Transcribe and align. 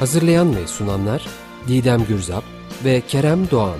Hazırlayan 0.00 0.56
ve 0.56 0.66
sunanlar 0.66 1.28
Didem 1.68 2.04
Gürzap 2.04 2.44
ve 2.84 3.00
Kerem 3.00 3.50
Doğan. 3.50 3.78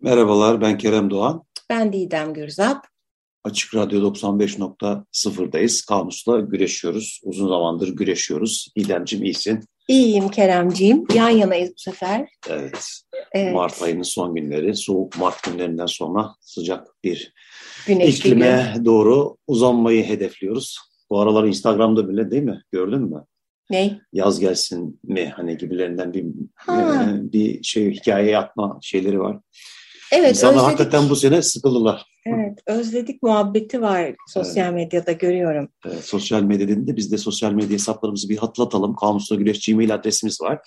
Merhabalar 0.00 0.60
ben 0.60 0.78
Kerem 0.78 1.10
Doğan. 1.10 1.44
Ben 1.70 1.92
Didem 1.92 2.34
Gürzap. 2.34 2.95
Açık 3.46 3.74
Radyo 3.74 4.14
95.0'dayız. 4.14 5.86
Kamusla 5.86 6.40
güreşiyoruz. 6.40 7.20
Uzun 7.24 7.48
zamandır 7.48 7.88
güreşiyoruz. 7.88 8.68
İdemciğim 8.76 9.24
iyisin. 9.24 9.60
İyiyim 9.88 10.28
Keremciğim. 10.28 11.04
Yan 11.14 11.28
yanayız 11.28 11.70
bu 11.70 11.78
sefer. 11.80 12.28
Evet. 12.48 13.00
evet. 13.32 13.54
Mart 13.54 13.82
ayının 13.82 14.02
son 14.02 14.34
günleri. 14.34 14.76
Soğuk 14.76 15.18
Mart 15.18 15.42
günlerinden 15.42 15.86
sonra 15.86 16.34
sıcak 16.40 16.88
bir 17.04 17.32
Güneşli 17.86 18.18
iklime 18.18 18.72
gün. 18.74 18.84
doğru 18.84 19.36
uzanmayı 19.46 20.04
hedefliyoruz. 20.04 20.78
Bu 21.10 21.20
aralar 21.20 21.44
Instagram'da 21.44 22.08
bile 22.08 22.30
değil 22.30 22.42
mi? 22.42 22.62
Gördün 22.72 23.02
mü? 23.02 23.24
Ne? 23.70 24.00
Yaz 24.12 24.40
gelsin 24.40 25.00
mi 25.04 25.32
hani 25.36 25.56
gibilerinden 25.56 26.14
bir 26.14 26.24
ha. 26.54 27.12
bir 27.18 27.62
şey 27.62 27.90
hikaye 27.90 28.30
yapma 28.30 28.78
şeyleri 28.82 29.20
var. 29.20 29.38
Evet, 30.12 30.30
İnsanlar 30.30 30.56
özledik. 30.56 30.80
hakikaten 30.80 31.10
bu 31.10 31.16
sene 31.16 31.42
sıkıldılar. 31.42 32.06
Evet, 32.26 32.58
özledik 32.66 33.22
muhabbeti 33.22 33.82
var 33.82 34.14
sosyal 34.28 34.66
evet. 34.66 34.74
medyada 34.74 35.12
görüyorum. 35.12 35.68
Evet, 35.86 36.04
sosyal 36.04 36.42
medya 36.42 36.68
dediğinde 36.68 36.96
biz 36.96 37.12
de 37.12 37.18
sosyal 37.18 37.52
medya 37.52 37.70
hesaplarımızı 37.70 38.28
bir 38.28 38.36
hatırlatalım. 38.36 38.96
Kamusla 38.96 39.36
Güreş 39.36 39.66
Gmail 39.66 39.94
adresimiz 39.94 40.40
var. 40.40 40.58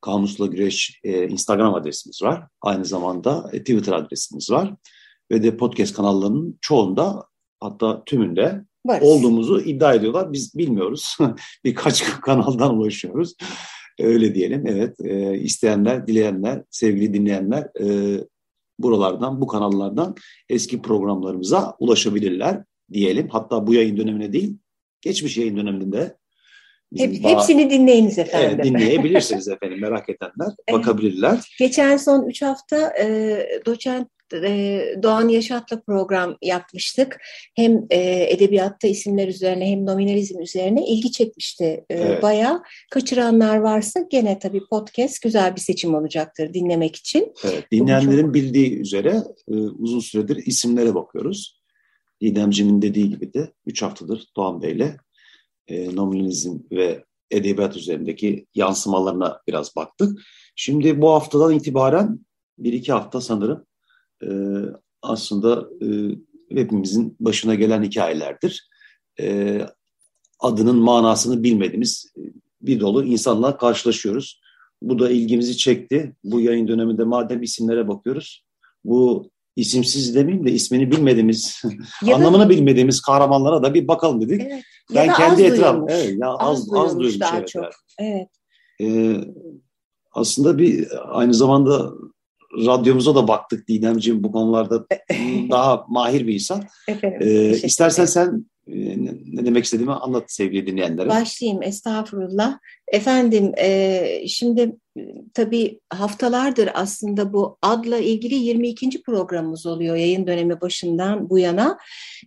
Kamusla 0.00 0.46
Güreş 0.46 1.00
e, 1.04 1.28
Instagram 1.28 1.74
adresimiz 1.74 2.22
var. 2.22 2.46
Aynı 2.62 2.84
zamanda 2.84 3.50
e, 3.52 3.58
Twitter 3.58 3.92
adresimiz 3.92 4.50
var. 4.50 4.74
Ve 5.30 5.42
de 5.42 5.56
podcast 5.56 5.96
kanallarının 5.96 6.58
çoğunda 6.60 7.24
hatta 7.60 8.04
tümünde 8.04 8.64
Varız. 8.86 9.08
olduğumuzu 9.08 9.60
iddia 9.60 9.94
ediyorlar. 9.94 10.32
Biz 10.32 10.58
bilmiyoruz. 10.58 11.16
Birkaç 11.64 12.04
kanaldan 12.04 12.76
ulaşıyoruz. 12.76 13.34
Öyle 14.00 14.34
diyelim. 14.34 14.66
Evet. 14.66 15.00
E, 15.00 15.38
isteyenler, 15.38 16.06
dileyenler, 16.06 16.62
sevgili 16.70 17.14
dinleyenler 17.14 17.68
e, 17.80 18.18
buralardan, 18.78 19.40
bu 19.40 19.46
kanallardan 19.46 20.14
eski 20.48 20.82
programlarımıza 20.82 21.76
ulaşabilirler 21.78 22.64
diyelim. 22.92 23.28
Hatta 23.28 23.66
bu 23.66 23.74
yayın 23.74 23.96
dönemine 23.96 24.32
değil, 24.32 24.56
geçmiş 25.00 25.36
yayın 25.36 25.56
döneminde 25.56 26.16
Hep, 26.96 27.24
hepsini 27.24 27.70
dinleyiniz 27.70 28.18
efendim. 28.18 28.50
Evet, 28.54 28.64
dinleyebilirsiniz 28.64 29.48
efendim 29.48 29.80
merak 29.80 30.08
edenler 30.08 30.54
bakabilirler. 30.72 31.56
Geçen 31.58 31.96
son 31.96 32.28
3 32.28 32.42
hafta 32.42 32.94
e, 33.00 33.38
doçent 33.66 34.08
Doğan 35.02 35.28
Yaşat'la 35.28 35.80
program 35.80 36.36
yapmıştık. 36.42 37.16
Hem 37.56 37.86
edebiyatta 37.90 38.88
isimler 38.88 39.28
üzerine 39.28 39.70
hem 39.70 39.86
nominalizm 39.86 40.40
üzerine 40.40 40.86
ilgi 40.86 41.12
çekmişti 41.12 41.84
evet. 41.90 42.22
bayağı. 42.22 42.62
Kaçıranlar 42.90 43.56
varsa 43.56 44.00
gene 44.10 44.38
tabii 44.38 44.60
podcast 44.70 45.22
güzel 45.22 45.56
bir 45.56 45.60
seçim 45.60 45.94
olacaktır 45.94 46.54
dinlemek 46.54 46.96
için. 46.96 47.32
Evet, 47.44 47.64
dinleyenlerin 47.72 48.22
çok... 48.22 48.34
bildiği 48.34 48.80
üzere 48.80 49.22
uzun 49.78 50.00
süredir 50.00 50.36
isimlere 50.36 50.94
bakıyoruz. 50.94 51.60
Didemcimin 52.20 52.82
dediği 52.82 53.10
gibi 53.10 53.34
de 53.34 53.52
3 53.66 53.82
haftadır 53.82 54.24
Doğan 54.36 54.62
Bey'le 54.62 54.96
e, 55.68 55.96
nominalizm 55.96 56.58
ve 56.72 57.04
edebiyat 57.30 57.76
üzerindeki 57.76 58.46
yansımalarına 58.54 59.40
biraz 59.46 59.76
baktık. 59.76 60.20
Şimdi 60.56 61.00
bu 61.00 61.10
haftadan 61.10 61.54
itibaren 61.54 62.20
bir 62.58 62.72
iki 62.72 62.92
hafta 62.92 63.20
sanırım 63.20 63.66
e, 64.22 64.28
aslında 65.02 65.68
e, 65.82 65.86
hepimizin 66.56 67.16
başına 67.20 67.54
gelen 67.54 67.82
hikayelerdir. 67.82 68.68
E, 69.20 69.60
adının 70.40 70.76
manasını 70.76 71.42
bilmediğimiz 71.42 72.12
bir 72.62 72.80
dolu 72.80 73.04
insanla 73.04 73.56
karşılaşıyoruz. 73.56 74.40
Bu 74.82 74.98
da 74.98 75.10
ilgimizi 75.10 75.56
çekti. 75.56 76.16
Bu 76.24 76.40
yayın 76.40 76.68
döneminde 76.68 77.04
madem 77.04 77.42
isimlere 77.42 77.88
bakıyoruz, 77.88 78.44
bu 78.84 79.30
isimsiz 79.56 80.14
demeyeyim 80.14 80.46
de 80.46 80.52
ismini 80.52 80.90
bilmediğimiz, 80.90 81.62
ya 82.02 82.16
anlamını 82.16 82.42
da, 82.44 82.48
bilmediğimiz 82.48 83.00
kahramanlara 83.00 83.62
da 83.62 83.74
bir 83.74 83.88
bakalım 83.88 84.20
dedik. 84.20 84.40
Evet. 84.40 84.62
Ben 84.94 85.14
kendi 85.14 85.42
etrafım, 85.42 85.86
evet, 85.88 86.14
ya 86.18 86.28
az, 86.28 86.60
az, 86.60 86.74
az 86.74 86.98
duyulmuş 86.98 87.20
daha 87.20 87.38
evet, 87.38 87.48
çok. 87.48 87.64
Evet. 87.98 88.28
Ee, 88.80 89.16
aslında 90.12 90.58
bir 90.58 90.88
aynı 91.18 91.34
zamanda 91.34 91.92
radyomuza 92.56 93.14
da 93.14 93.28
baktık 93.28 93.68
Didemciğim 93.68 94.24
bu 94.24 94.32
konularda 94.32 94.86
daha 95.50 95.84
mahir 95.88 96.26
bir 96.26 96.34
insan. 96.34 96.62
Efendim, 96.88 97.18
ee, 97.22 97.50
istersen 97.50 98.04
sen 98.04 98.46
ne 98.66 99.46
demek 99.46 99.64
istediğimi 99.64 99.92
anlat 99.92 100.24
sevgili 100.26 100.66
dinleyenlere. 100.66 101.08
Başlayayım 101.08 101.62
estağfurullah. 101.62 102.58
Efendim 102.88 103.52
e, 103.58 104.24
şimdi 104.28 104.76
tabii 105.34 105.80
haftalardır 105.90 106.70
aslında 106.74 107.32
bu 107.32 107.58
adla 107.62 107.98
ilgili 107.98 108.34
22. 108.34 109.02
programımız 109.02 109.66
oluyor 109.66 109.96
yayın 109.96 110.26
dönemi 110.26 110.60
başından 110.60 111.30
bu 111.30 111.38
yana. 111.38 111.78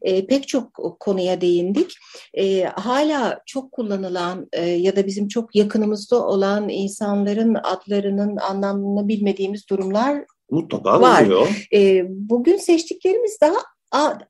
E, 0.02 0.28
pek 0.28 0.48
çok 0.48 0.98
konuya 1.00 1.42
değindik. 1.42 1.94
E, 2.34 2.64
hala 2.64 3.40
çok 3.46 3.72
kullanılan 3.72 4.48
e, 4.54 4.66
ya 4.66 4.96
da 4.96 5.06
bizim 5.06 5.28
çok 5.28 5.56
yakınımızda 5.56 6.28
olan 6.28 6.70
insanların 6.70 7.58
adlarının 7.64 8.38
anlamını 8.38 9.08
bilmediğimiz 9.08 9.70
durumlar 9.70 10.26
Mutlaka 10.52 11.02
var. 11.02 11.26
Oluyor. 11.26 11.68
E, 11.74 12.06
bugün 12.10 12.58
seçtiklerimiz 12.58 13.38
daha 13.42 13.58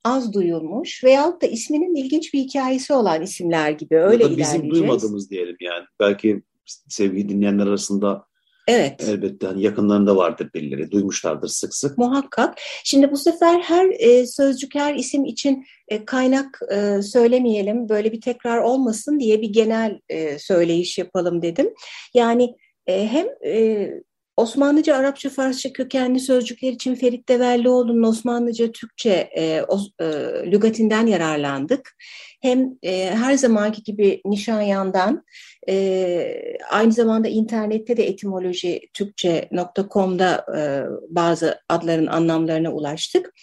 az 0.04 0.34
duyulmuş 0.34 1.04
veyahut 1.04 1.42
da 1.42 1.48
isminin 1.48 1.96
ilginç 1.96 2.34
bir 2.34 2.40
hikayesi 2.40 2.94
olan 2.94 3.22
isimler 3.22 3.72
gibi 3.72 3.98
öyle 3.98 4.24
ya 4.24 4.32
da 4.32 4.38
bizim 4.38 4.70
duymadığımız 4.70 5.30
diyelim 5.32 5.58
yani. 5.60 5.86
Belki 6.00 6.44
sevgili 6.90 7.30
dinleyenler 7.30 7.68
arasında 7.68 8.28
Evet. 8.68 9.04
Elbette 9.10 9.48
hani 9.48 9.64
yakınlarında 9.64 10.16
vardır 10.16 10.50
birileri, 10.54 10.92
duymuşlardır 10.92 11.48
sık 11.48 11.76
sık. 11.76 11.98
Muhakkak. 11.98 12.58
Şimdi 12.84 13.12
bu 13.12 13.18
sefer 13.18 13.60
her 13.60 13.90
e, 14.00 14.28
sözcük, 14.28 14.76
her 14.76 14.96
isim 14.96 15.26
için 15.26 15.66
e, 15.88 16.06
kaynak 16.06 16.60
e, 16.72 17.02
söylemeyelim, 17.02 17.90
böyle 17.90 18.12
bir 18.12 18.22
tekrar 18.22 18.58
olmasın 18.58 19.20
diye 19.20 19.42
bir 19.42 19.50
genel 19.50 20.00
e, 20.10 20.40
söyleyiş 20.40 20.98
yapalım 20.98 21.42
dedim. 21.42 21.74
Yani 22.14 22.56
e, 22.88 23.08
hem 23.08 23.28
e, 23.46 23.90
Osmanlıca, 24.38 24.96
Arapça, 24.96 25.30
Farsça 25.30 25.74
kökenli 25.74 26.20
sözcükler 26.20 26.72
için 26.72 26.96
Ferit 26.96 27.30
Devellioğlu'nun 27.30 28.04
Osmanlıca, 28.04 28.72
Türkçe 28.72 29.30
e, 29.38 29.62
o, 29.68 29.80
e, 30.02 30.06
lügatinden 30.52 31.08
yararlandık. 31.08 31.96
Hem 32.42 32.70
e, 32.84 33.16
her 33.16 33.34
zamanki 33.34 33.84
gibi 33.84 34.22
Nişanyan'dan 34.26 35.24
e, 35.70 36.58
aynı 36.72 36.92
zamanda 36.92 37.28
internette 37.28 37.98
de 37.98 38.08
etimoloji 38.08 38.82
Türkçe.com'da 38.94 40.46
e, 40.58 40.62
bazı 41.10 41.60
adların 41.70 42.08
anlamlarına 42.08 42.74
ulaştık. 42.74 43.34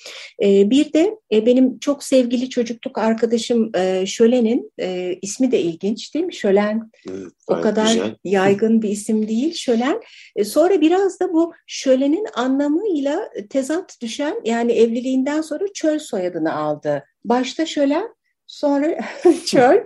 E, 0.42 0.70
bir 0.70 0.92
de 0.92 1.16
e, 1.32 1.46
benim 1.46 1.78
çok 1.78 2.04
sevgili 2.04 2.50
çocukluk 2.50 2.98
arkadaşım 2.98 3.70
e, 3.76 4.06
Şölen'in 4.06 4.72
e, 4.80 5.18
ismi 5.22 5.52
de 5.52 5.60
ilginç 5.60 6.14
değil 6.14 6.24
mi? 6.24 6.34
Şölen 6.34 6.90
evet, 7.10 7.32
o 7.48 7.60
kadar 7.60 7.86
güzel. 7.86 8.16
yaygın 8.24 8.82
bir 8.82 8.88
isim 8.88 9.28
değil 9.28 9.54
Şölen. 9.54 10.00
E, 10.36 10.44
sonra 10.44 10.80
biraz 10.80 11.20
da 11.20 11.32
bu 11.32 11.52
Şölen'in 11.66 12.26
anlamıyla 12.34 13.30
tezat 13.50 14.00
düşen 14.00 14.40
yani 14.44 14.72
evliliğinden 14.72 15.40
sonra 15.40 15.64
çöl 15.74 15.98
soyadını 15.98 16.54
aldı. 16.54 17.04
Başta 17.24 17.66
Şölen 17.66 18.14
Sonra 18.54 18.98
çöl. 19.46 19.78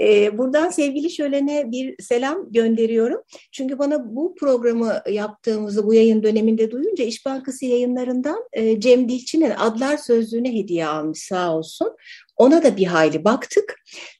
Ee, 0.00 0.38
buradan 0.38 0.70
sevgili 0.70 1.10
Şölen'e 1.10 1.70
bir 1.70 2.02
selam 2.02 2.52
gönderiyorum. 2.52 3.22
Çünkü 3.52 3.78
bana 3.78 4.16
bu 4.16 4.34
programı 4.34 5.02
yaptığımızı 5.10 5.86
bu 5.86 5.94
yayın 5.94 6.22
döneminde 6.22 6.70
duyunca 6.70 7.04
İş 7.04 7.26
Bankası 7.26 7.66
yayınlarından 7.66 8.44
e, 8.52 8.80
Cem 8.80 9.08
Dilçin'in 9.08 9.50
Adlar 9.50 9.96
Sözlüğü'ne 9.96 10.54
hediye 10.54 10.86
almış 10.86 11.18
sağ 11.18 11.56
olsun. 11.56 11.96
Ona 12.40 12.62
da 12.62 12.76
bir 12.76 12.86
hayli 12.86 13.24
baktık. 13.24 13.74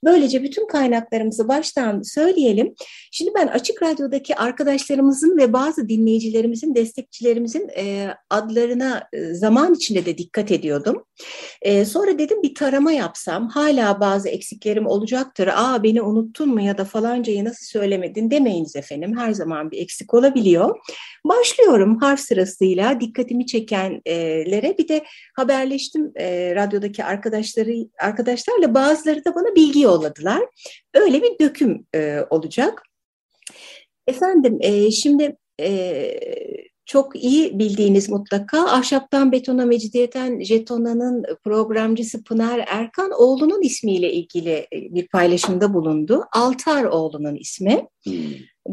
Böylece 0.04 0.42
bütün 0.42 0.66
kaynaklarımızı 0.66 1.48
baştan 1.48 2.02
söyleyelim. 2.02 2.74
Şimdi 3.12 3.30
ben 3.34 3.46
Açık 3.46 3.82
Radyo'daki 3.82 4.36
arkadaşlarımızın 4.36 5.38
ve 5.38 5.52
bazı 5.52 5.88
dinleyicilerimizin, 5.88 6.74
destekçilerimizin 6.74 7.68
e, 7.76 8.14
adlarına 8.30 9.08
e, 9.12 9.34
zaman 9.34 9.74
içinde 9.74 10.06
de 10.06 10.18
dikkat 10.18 10.50
ediyordum. 10.50 11.04
E, 11.62 11.84
sonra 11.84 12.18
dedim 12.18 12.42
bir 12.42 12.54
tarama 12.54 12.92
yapsam 12.92 13.48
hala 13.48 14.00
bazı 14.00 14.28
eksiklerim 14.28 14.86
olacaktır. 14.86 15.48
Aa 15.54 15.82
beni 15.82 16.02
unuttun 16.02 16.48
mu 16.48 16.60
ya 16.60 16.78
da 16.78 16.84
falancayı 16.84 17.44
nasıl 17.44 17.66
söylemedin 17.66 18.30
demeyiniz 18.30 18.76
efendim. 18.76 19.18
Her 19.18 19.32
zaman 19.32 19.70
bir 19.70 19.78
eksik 19.78 20.14
olabiliyor. 20.14 20.78
Başlıyorum 21.24 21.98
harf 22.00 22.20
sırasıyla 22.20 23.00
dikkatimi 23.00 23.46
çekenlere 23.46 24.78
bir 24.78 24.88
de 24.88 25.04
haberleştim 25.36 26.12
radyodaki 26.54 27.04
arkadaşları 27.04 27.72
arkadaşlarla 28.10 28.74
bazıları 28.74 29.24
da 29.24 29.34
bana 29.34 29.54
bilgi 29.54 29.80
yolladılar. 29.80 30.42
Öyle 30.94 31.22
bir 31.22 31.38
döküm 31.38 31.86
e, 31.94 32.20
olacak. 32.30 32.82
Efendim 34.06 34.58
e, 34.60 34.90
şimdi 34.90 35.36
e, 35.60 36.20
çok 36.86 37.24
iyi 37.24 37.58
bildiğiniz 37.58 38.08
mutlaka 38.08 38.64
Ahşaptan 38.64 39.32
Betona 39.32 39.66
Mecidiyeten 39.66 40.40
Jetona'nın 40.40 41.24
programcısı 41.44 42.24
Pınar 42.24 42.64
Erkan 42.66 43.10
oğlunun 43.18 43.62
ismiyle 43.62 44.12
ilgili 44.12 44.50
e, 44.50 44.66
bir 44.72 45.08
paylaşımda 45.08 45.74
bulundu. 45.74 46.24
Altar 46.32 46.84
oğlunun 46.84 47.36
ismi. 47.36 47.86
Hmm. 48.04 48.14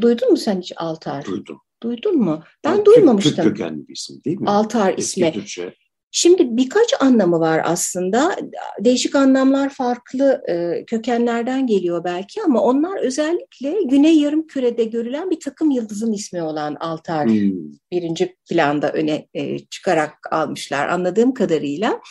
Duydun 0.02 0.32
mu 0.32 0.38
sen 0.38 0.62
hiç 0.62 0.74
Altar? 0.76 1.26
Duydum. 1.26 1.60
Duydun 1.84 2.18
mu? 2.18 2.44
Ben 2.64 2.72
yani 2.72 2.86
duymamıştım. 2.86 3.36
Türk 3.36 3.46
kökenli 3.46 3.88
bir 3.88 3.94
isim 3.94 4.24
değil 4.26 4.40
mi? 4.40 4.50
Altar 4.50 4.94
Eski 4.98 5.02
ismi. 5.02 5.32
Türkçe. 5.32 5.74
Şimdi 6.12 6.58
birkaç 6.58 7.02
anlamı 7.02 7.40
var 7.40 7.62
aslında. 7.66 8.36
Değişik 8.80 9.16
anlamlar 9.16 9.70
farklı 9.70 10.42
e, 10.50 10.86
kökenlerden 10.86 11.68
geliyor 11.68 12.04
belki 12.04 12.44
ama 12.44 12.62
onlar 12.62 13.00
özellikle 13.00 13.84
Güney 13.84 14.20
Yarım 14.20 14.48
Kürede 14.48 14.84
görülen 14.84 15.30
bir 15.30 15.40
takım 15.40 15.72
yıldızın 15.72 16.14
ismi 16.14 16.42
olan 16.42 16.76
altar 16.76 17.26
hmm. 17.26 17.52
birinci 17.92 18.36
planda 18.50 18.92
öne 18.92 19.28
e, 19.34 19.60
çıkarak 19.60 20.14
almışlar 20.32 20.88
anladığım 20.88 21.34
kadarıyla. 21.34 22.02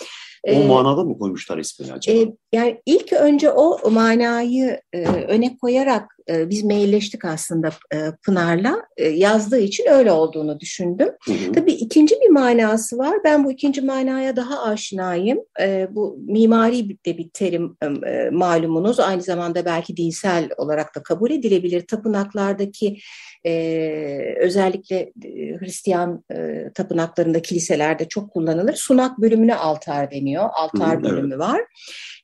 O 0.46 0.50
ee, 0.50 0.66
manada 0.66 1.04
mı 1.04 1.18
koymuşlar 1.18 1.58
ismini 1.58 1.92
acaba? 1.92 2.18
E, 2.18 2.32
yani 2.52 2.80
ilk 2.86 3.12
önce 3.12 3.50
o 3.50 3.90
manayı 3.90 4.80
e, 4.92 5.04
öne 5.06 5.56
koyarak 5.56 6.16
e, 6.30 6.50
biz 6.50 6.64
mailleştik 6.64 7.24
aslında 7.24 7.70
e, 7.94 7.98
Pınar'la. 8.24 8.82
E, 8.96 9.08
yazdığı 9.08 9.58
için 9.58 9.84
öyle 9.90 10.12
olduğunu 10.12 10.60
düşündüm. 10.60 11.08
Hı 11.24 11.32
hı. 11.32 11.52
Tabii 11.52 11.72
ikinci 11.72 12.14
bir 12.14 12.30
manası 12.30 12.98
var. 12.98 13.18
Ben 13.24 13.44
bu 13.44 13.52
ikinci 13.52 13.80
manaya 13.82 14.36
daha 14.36 14.62
aşinayım. 14.62 15.38
E, 15.60 15.88
bu 15.90 16.18
mimari 16.26 16.88
de 16.88 17.18
bir 17.18 17.28
terim 17.28 17.76
e, 18.06 18.30
malumunuz. 18.30 19.00
Aynı 19.00 19.22
zamanda 19.22 19.64
belki 19.64 19.96
dinsel 19.96 20.48
olarak 20.56 20.94
da 20.94 21.02
kabul 21.02 21.30
edilebilir. 21.30 21.86
Tapınaklardaki 21.86 22.98
e, 23.46 24.34
özellikle 24.40 24.96
e, 25.24 25.58
Hristiyan 25.58 26.24
e, 26.32 26.70
tapınaklarında, 26.74 27.42
kiliselerde 27.42 28.08
çok 28.08 28.30
kullanılır. 28.30 28.74
Sunak 28.74 29.18
bölümüne 29.18 29.54
altar 29.54 30.10
deniyor. 30.10 30.48
Altar 30.52 30.98
Hı, 30.98 31.02
bölümü 31.02 31.34
evet. 31.34 31.38
var. 31.38 31.60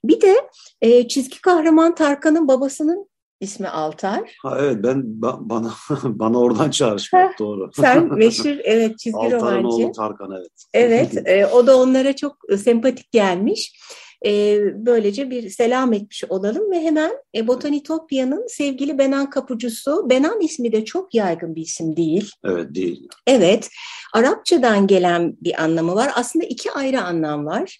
Bir 0.04 0.20
de 0.20 0.36
e, 0.80 1.08
çizgi 1.08 1.40
kahraman 1.40 1.94
Tarkan'ın 1.94 2.48
babasının 2.48 3.08
ismi 3.40 3.68
Altar. 3.68 4.36
Ha 4.42 4.56
evet 4.60 4.76
ben 4.82 5.02
bana 5.22 5.72
bana 6.02 6.40
oradan 6.40 6.70
çağrışmak 6.70 7.38
doğru. 7.38 7.70
Sen 7.74 8.14
meşhur 8.18 8.56
evet 8.64 8.98
çizgi 8.98 9.18
Altar'ın 9.18 9.40
romancı. 9.40 9.56
Altar'ın 9.56 9.84
oğlu 9.84 9.92
Tarkan 9.92 10.30
evet. 10.38 10.50
Evet 10.74 11.26
e, 11.28 11.46
o 11.46 11.66
da 11.66 11.78
onlara 11.78 12.16
çok 12.16 12.36
sempatik 12.58 13.12
gelmiş. 13.12 13.80
E, 14.26 14.60
böylece 14.86 15.30
bir 15.30 15.50
selam 15.50 15.92
etmiş 15.92 16.24
olalım 16.28 16.70
ve 16.70 16.80
hemen 16.80 17.12
e, 17.36 17.48
Botanitopya'nın 17.48 18.46
sevgili 18.48 18.98
Benan 18.98 19.30
Kapucusu, 19.30 20.10
Benan 20.10 20.40
ismi 20.40 20.72
de 20.72 20.84
çok 20.84 21.14
yaygın 21.14 21.54
bir 21.54 21.62
isim 21.62 21.96
değil. 21.96 22.30
Evet 22.44 22.74
değil. 22.74 23.08
Evet, 23.26 23.68
Arapçadan 24.14 24.86
gelen 24.86 25.36
bir 25.40 25.62
anlamı 25.62 25.94
var. 25.94 26.10
Aslında 26.14 26.44
iki 26.44 26.72
ayrı 26.72 27.02
anlam 27.02 27.46
var. 27.46 27.78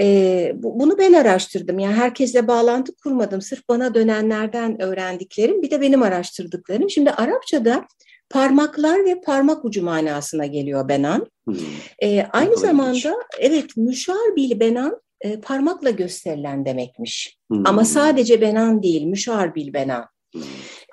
E, 0.00 0.52
bu, 0.54 0.80
bunu 0.80 0.98
ben 0.98 1.12
araştırdım. 1.12 1.78
Yani 1.78 1.94
herkesle 1.94 2.48
bağlantı 2.48 2.92
kurmadım. 2.94 3.42
Sırf 3.42 3.68
bana 3.68 3.94
dönenlerden 3.94 4.82
öğrendiklerim, 4.82 5.62
bir 5.62 5.70
de 5.70 5.80
benim 5.80 6.02
araştırdıklarım. 6.02 6.90
Şimdi 6.90 7.10
Arapçada 7.10 7.84
parmaklar 8.30 9.04
ve 9.04 9.20
parmak 9.20 9.64
ucu 9.64 9.82
manasına 9.82 10.46
geliyor 10.46 10.88
benan. 10.88 11.26
Hmm. 11.44 11.56
Ee, 12.02 12.26
aynı 12.32 12.56
zamanda 12.56 13.14
evet 13.38 13.76
müşarbil 13.76 14.60
benan 14.60 15.00
e, 15.20 15.40
parmakla 15.40 15.90
gösterilen 15.90 16.64
demekmiş. 16.64 17.38
Hmm. 17.50 17.66
Ama 17.66 17.84
sadece 17.84 18.40
benan 18.40 18.82
değil, 18.82 19.04
müşarbil 19.04 19.72
benan. 19.72 20.06
Hmm. 20.32 20.42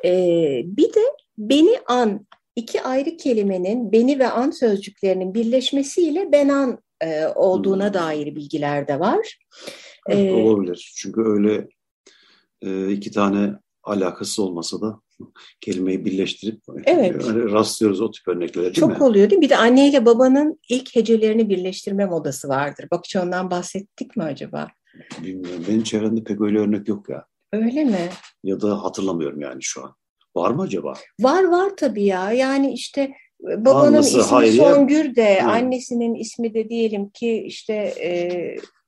E, 0.06 0.12
bir 0.66 0.94
de 0.94 1.02
beni 1.38 1.80
an, 1.88 2.28
iki 2.56 2.82
ayrı 2.82 3.18
kelimenin 3.18 3.92
beni 3.92 4.20
ve 4.20 4.30
an 4.30 4.52
sözcüklerinin 4.52 5.34
birleşmesiyle 5.34 6.32
benan 6.32 6.80
e, 7.02 7.26
olduğuna 7.26 7.88
hmm. 7.88 7.94
dair 7.94 8.36
bilgiler 8.36 8.88
de 8.88 9.00
var. 9.00 9.38
Evet, 10.08 10.32
ee, 10.32 10.34
olabilir. 10.34 10.94
Çünkü 10.96 11.22
öyle 11.22 11.68
e, 12.62 12.92
iki 12.92 13.12
tane 13.12 13.54
alakası 13.84 14.44
olmasa 14.44 14.82
da 14.82 15.00
kelimeyi 15.62 16.06
birleştirip 16.06 16.62
evet. 16.86 17.26
yani 17.26 17.52
rastlıyoruz 17.52 18.02
o 18.02 18.12
tip 18.12 18.28
örnekleri 18.28 18.66
değil 18.66 18.74
Çok 18.74 19.00
mi? 19.00 19.04
oluyor 19.04 19.30
değil 19.30 19.40
mi? 19.40 19.46
Bir 19.46 19.50
de 19.50 19.58
anneyle 19.58 20.06
babanın 20.06 20.60
ilk 20.70 20.96
hecelerini 20.96 21.50
birleştirme 21.50 22.06
modası 22.06 22.48
vardır. 22.48 22.88
Bak 22.92 23.06
hiç 23.06 23.16
ondan 23.16 23.52
bahsettik 23.52 24.18
mi 24.18 24.24
acaba? 24.24 24.68
Bilmiyorum. 25.24 25.64
Benim 25.68 25.84
çevremde 25.84 26.24
pek 26.24 26.42
öyle 26.42 26.60
örnek 26.60 26.88
yok 26.88 27.10
ya. 27.10 27.26
Öyle 27.54 27.84
mi? 27.84 28.10
Ya 28.44 28.62
da 28.62 28.84
hatırlamıyorum 28.84 29.42
yani 29.42 29.64
şu 29.64 29.84
an. 29.84 29.96
Var 30.36 30.52
mı 30.52 30.62
acaba? 30.62 30.94
Var 31.20 31.44
var 31.44 31.72
tabii 31.78 32.04
ya. 32.04 32.32
Yani 32.32 32.74
işte 32.74 33.02
e, 33.52 33.66
babanın 33.66 33.88
Anlası, 33.88 34.20
ismi 34.20 34.22
Hayriye. 34.22 34.74
Songür 34.74 35.16
de, 35.16 35.44
Hı. 35.44 35.48
annesinin 35.48 36.16
ismi 36.16 36.54
de 36.54 36.70
diyelim 36.70 37.10
ki 37.10 37.44
işte 37.48 37.74
e, 37.74 38.10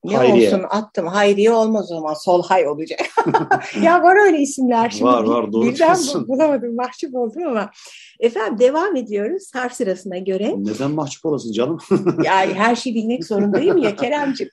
ne 0.04 0.18
Hayriye. 0.18 0.48
olsun 0.48 0.66
attım. 0.70 1.08
Hayriye 1.08 1.52
olmaz 1.52 1.92
o 1.92 1.96
zaman. 1.96 2.14
Solhay 2.14 2.68
olacak. 2.68 3.00
ya 3.82 4.04
var 4.04 4.26
öyle 4.26 4.40
isimler 4.40 4.90
şimdi. 4.90 5.04
Var 5.04 5.24
var 5.24 5.54
doğru 5.54 5.66
Birden 5.66 5.98
bulamadım. 6.28 6.76
Mahcup 6.76 7.16
oldum 7.16 7.48
ama. 7.48 7.72
Efendim 8.20 8.60
devam 8.60 8.96
ediyoruz 8.96 9.52
harf 9.54 9.74
sırasına 9.74 10.18
göre. 10.18 10.56
Neden 10.58 10.92
mahcup 10.92 11.26
olasın 11.26 11.52
canım? 11.52 11.78
yani 12.24 12.54
her 12.54 12.76
şeyi 12.76 12.96
bilmek 12.96 13.26
zorundayım 13.26 13.78
ya 13.78 13.96
Keremciğim. 13.96 14.52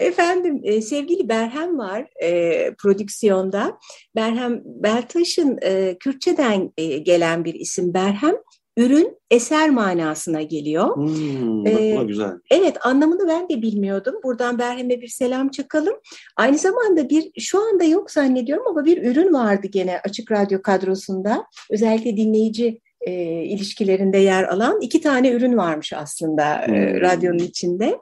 Efendim 0.00 0.60
e, 0.62 0.80
sevgili 0.82 1.28
Berhem 1.28 1.78
var 1.78 2.06
e, 2.22 2.74
prodüksiyonda. 2.74 3.78
Berhem 4.16 4.62
Beltaş'ın 4.64 5.58
e, 5.62 5.96
Kürtçeden 6.00 6.72
e, 6.76 6.98
gelen 6.98 7.44
bir 7.44 7.54
isim 7.54 7.94
Berhem 7.94 8.34
ürün 8.78 9.18
eser 9.30 9.70
manasına 9.70 10.42
geliyor. 10.42 10.96
Hmm, 10.96 11.66
ee, 11.66 12.04
güzel. 12.04 12.32
Evet 12.50 12.86
anlamını 12.86 13.28
ben 13.28 13.48
de 13.48 13.62
bilmiyordum. 13.62 14.14
Buradan 14.24 14.58
Berhem'e 14.58 15.00
bir 15.00 15.08
selam 15.08 15.48
çakalım. 15.48 15.94
Aynı 16.36 16.58
zamanda 16.58 17.08
bir 17.08 17.40
şu 17.40 17.68
anda 17.68 17.84
yok 17.84 18.10
zannediyorum 18.10 18.66
ama 18.66 18.84
bir 18.84 19.02
ürün 19.02 19.32
vardı 19.32 19.66
gene 19.66 20.00
Açık 20.04 20.32
Radyo 20.32 20.62
kadrosunda. 20.62 21.44
Özellikle 21.70 22.16
dinleyici 22.16 22.80
e, 23.00 23.12
ilişkilerinde 23.44 24.18
yer 24.18 24.44
alan 24.44 24.80
iki 24.80 25.00
tane 25.00 25.30
ürün 25.30 25.56
varmış 25.56 25.92
aslında 25.92 26.62
e, 26.62 26.66
hmm. 26.66 26.74
e, 26.74 27.00
radyonun 27.00 27.38
içinde. 27.38 27.98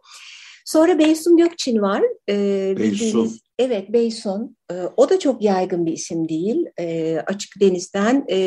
Sonra 0.65 0.99
Beysun 0.99 1.37
Gökçin 1.37 1.83
var. 1.83 2.03
E, 2.29 2.75
Beysun. 2.79 3.33
Evet 3.59 3.93
Beysun. 3.93 4.57
E, 4.71 4.75
o 4.97 5.11
da 5.11 5.19
çok 5.19 5.43
yaygın 5.43 5.87
bir 5.87 5.93
isim 5.93 6.29
değil. 6.29 6.67
E, 6.79 7.17
açık 7.27 7.61
denizden. 7.61 8.25
E, 8.31 8.39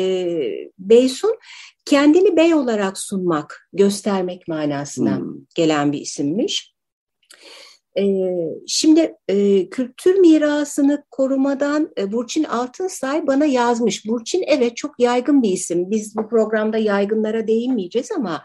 Beysun 0.78 1.36
kendini 1.84 2.36
bey 2.36 2.54
olarak 2.54 2.98
sunmak, 2.98 3.68
göstermek 3.72 4.48
manasına 4.48 5.16
hmm. 5.16 5.34
gelen 5.54 5.92
bir 5.92 6.00
isimmiş. 6.00 6.74
Ee, 7.98 8.30
şimdi 8.66 9.14
e, 9.28 9.68
kültür 9.70 10.14
mirasını 10.14 11.04
korumadan 11.10 11.90
e, 11.98 12.12
Burçin 12.12 12.44
Altınsay 12.44 13.26
bana 13.26 13.44
yazmış. 13.44 14.06
Burçin 14.06 14.44
evet 14.46 14.76
çok 14.76 15.00
yaygın 15.00 15.42
bir 15.42 15.50
isim. 15.50 15.90
Biz 15.90 16.16
bu 16.16 16.28
programda 16.28 16.78
yaygınlara 16.78 17.46
değinmeyeceğiz 17.46 18.12
ama 18.12 18.44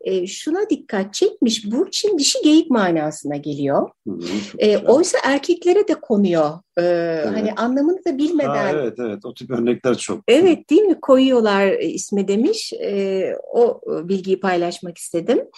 e, 0.00 0.26
şuna 0.26 0.70
dikkat 0.70 1.14
çekmiş. 1.14 1.70
Burçin 1.70 2.18
dişi 2.18 2.38
geyik 2.42 2.70
manasına 2.70 3.36
geliyor. 3.36 3.90
Hı, 4.06 4.18
e, 4.58 4.78
oysa 4.78 5.18
erkeklere 5.24 5.88
de 5.88 5.94
konuyor. 5.94 6.50
E, 6.78 6.82
evet. 6.82 7.26
Hani 7.26 7.52
anlamını 7.52 8.04
da 8.04 8.18
bilmeden. 8.18 8.48
Ha, 8.48 8.70
evet 8.70 8.98
evet 8.98 9.24
o 9.24 9.34
tip 9.34 9.50
örnekler 9.50 9.94
çok. 9.94 10.20
Evet 10.28 10.70
değil 10.70 10.82
mi 10.82 11.00
koyuyorlar 11.00 11.72
ismi 11.72 12.28
demiş. 12.28 12.72
E, 12.72 13.32
o 13.52 13.80
bilgiyi 14.08 14.40
paylaşmak 14.40 14.98
istedim. 14.98 15.48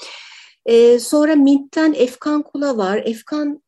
E, 0.67 0.99
sonra 0.99 1.37
Mint'ten 1.37 1.95
Efkan 1.97 2.43
Kula 2.43 2.77
var. 2.77 3.03
Efkan 3.05 3.63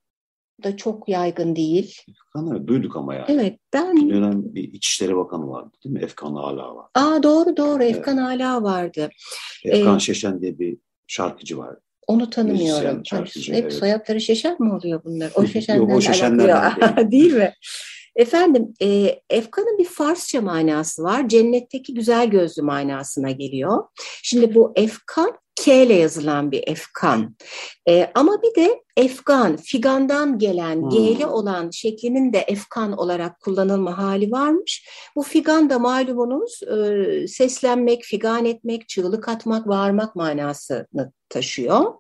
da 0.63 0.77
çok 0.77 1.09
yaygın 1.09 1.57
değil. 1.57 1.97
Efkan'ı 2.09 2.67
duyduk 2.67 2.97
ama 2.97 3.15
yani. 3.15 3.25
Evet 3.29 3.59
ben... 3.73 3.97
Bir 3.97 4.15
dönem 4.15 4.55
bir 4.55 4.73
İçişleri 4.73 5.17
Bakanı 5.17 5.51
vardı 5.51 5.71
değil 5.85 5.95
mi? 5.95 6.03
Efkan 6.03 6.35
Ala 6.35 6.77
var. 6.77 6.87
Aa 6.95 7.23
doğru 7.23 7.57
doğru 7.57 7.83
Efkan 7.83 8.19
evet. 8.19 8.41
Ala 8.41 8.63
vardı. 8.63 9.11
Efkan 9.65 9.97
ee, 9.97 10.01
Şeşen 10.01 10.41
diye 10.41 10.59
bir 10.59 10.79
şarkıcı 11.07 11.59
var. 11.59 11.77
Onu 12.07 12.31
tanımıyorum. 12.31 12.83
Müzisyen, 12.83 13.03
şarkıcı, 13.05 13.53
Hep 13.53 13.63
evet. 13.63 13.73
soyadları 13.73 14.21
Şeşen 14.21 14.63
mi 14.63 14.73
oluyor 14.73 15.05
bunlar? 15.05 15.33
O 15.35 15.47
Şeşen'den 15.47 15.81
Yok, 15.81 15.91
o 15.91 15.97
de 15.97 16.01
Şeşenlerden 16.01 16.57
alakalı. 16.57 17.11
değil 17.11 17.35
mi? 17.35 17.55
Efendim, 18.17 18.75
e, 18.83 19.21
Efkan'ın 19.31 19.79
bir 19.79 19.85
Farsça 19.85 20.41
manası 20.41 21.03
var. 21.03 21.29
Cennetteki 21.29 21.95
güzel 21.95 22.31
gözlü 22.31 22.63
manasına 22.63 23.31
geliyor. 23.31 23.85
Şimdi 24.23 24.55
bu 24.55 24.73
Efkan, 24.77 25.33
K 25.61 25.83
ile 25.83 25.95
yazılan 25.95 26.53
bir 26.53 26.65
Efkan. 26.67 27.37
E, 27.89 28.11
ama 28.15 28.43
bir 28.43 28.63
de 28.63 28.83
Efgan, 28.97 29.57
figandan 29.57 30.39
gelen, 30.39 30.83
Hmm. 30.83 30.91
G'li 30.91 31.27
olan 31.27 31.71
şeklinin 31.71 32.33
de 32.33 32.39
Efkan 32.39 32.99
olarak 32.99 33.41
kullanılma 33.41 33.99
hali 33.99 34.31
varmış. 34.31 34.89
Bu 35.17 35.23
figan 35.23 35.71
da 35.71 35.79
malumunuz 35.79 36.61
e, 36.63 37.29
seslenmek, 37.29 38.03
figan 38.05 38.45
etmek, 38.45 38.89
çığlık 38.89 39.29
atmak, 39.29 39.69
bağırmak 39.69 40.17
manasını 40.17 41.13
taşıyor. 41.29 41.95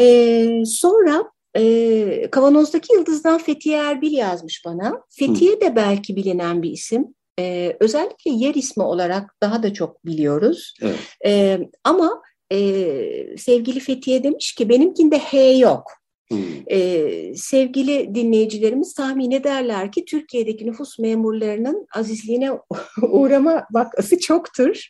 E, 0.00 0.64
sonra 0.66 1.24
e, 1.56 2.28
Kavanoz'daki 2.30 2.94
Yıldız'dan 2.94 3.38
Fethiye 3.38 3.78
Erbil 3.78 4.12
yazmış 4.12 4.62
bana. 4.66 5.00
Fethiye 5.10 5.60
de 5.60 5.76
belki 5.76 6.16
bilinen 6.16 6.62
bir 6.62 6.70
isim. 6.70 7.04
E, 7.38 7.76
özellikle 7.80 8.30
yer 8.30 8.54
ismi 8.54 8.82
olarak 8.82 9.34
daha 9.42 9.62
da 9.62 9.72
çok 9.72 10.06
biliyoruz. 10.06 10.74
Evet. 10.82 10.98
E, 11.26 11.58
ama 11.84 12.22
e, 12.52 13.36
sevgili 13.36 13.80
Fethiye 13.80 14.22
demiş 14.22 14.54
ki 14.54 14.68
benimkinde 14.68 15.18
H 15.18 15.58
yok. 15.58 15.92
Hmm. 16.30 16.38
Ee, 16.70 17.34
sevgili 17.36 18.14
dinleyicilerimiz 18.14 18.94
tahmin 18.94 19.30
ederler 19.30 19.92
ki 19.92 20.04
Türkiye'deki 20.04 20.66
nüfus 20.66 20.98
memurlarının 20.98 21.86
azizliğine 21.94 22.50
uğrama 23.02 23.64
vakası 23.72 24.18
çoktur. 24.18 24.86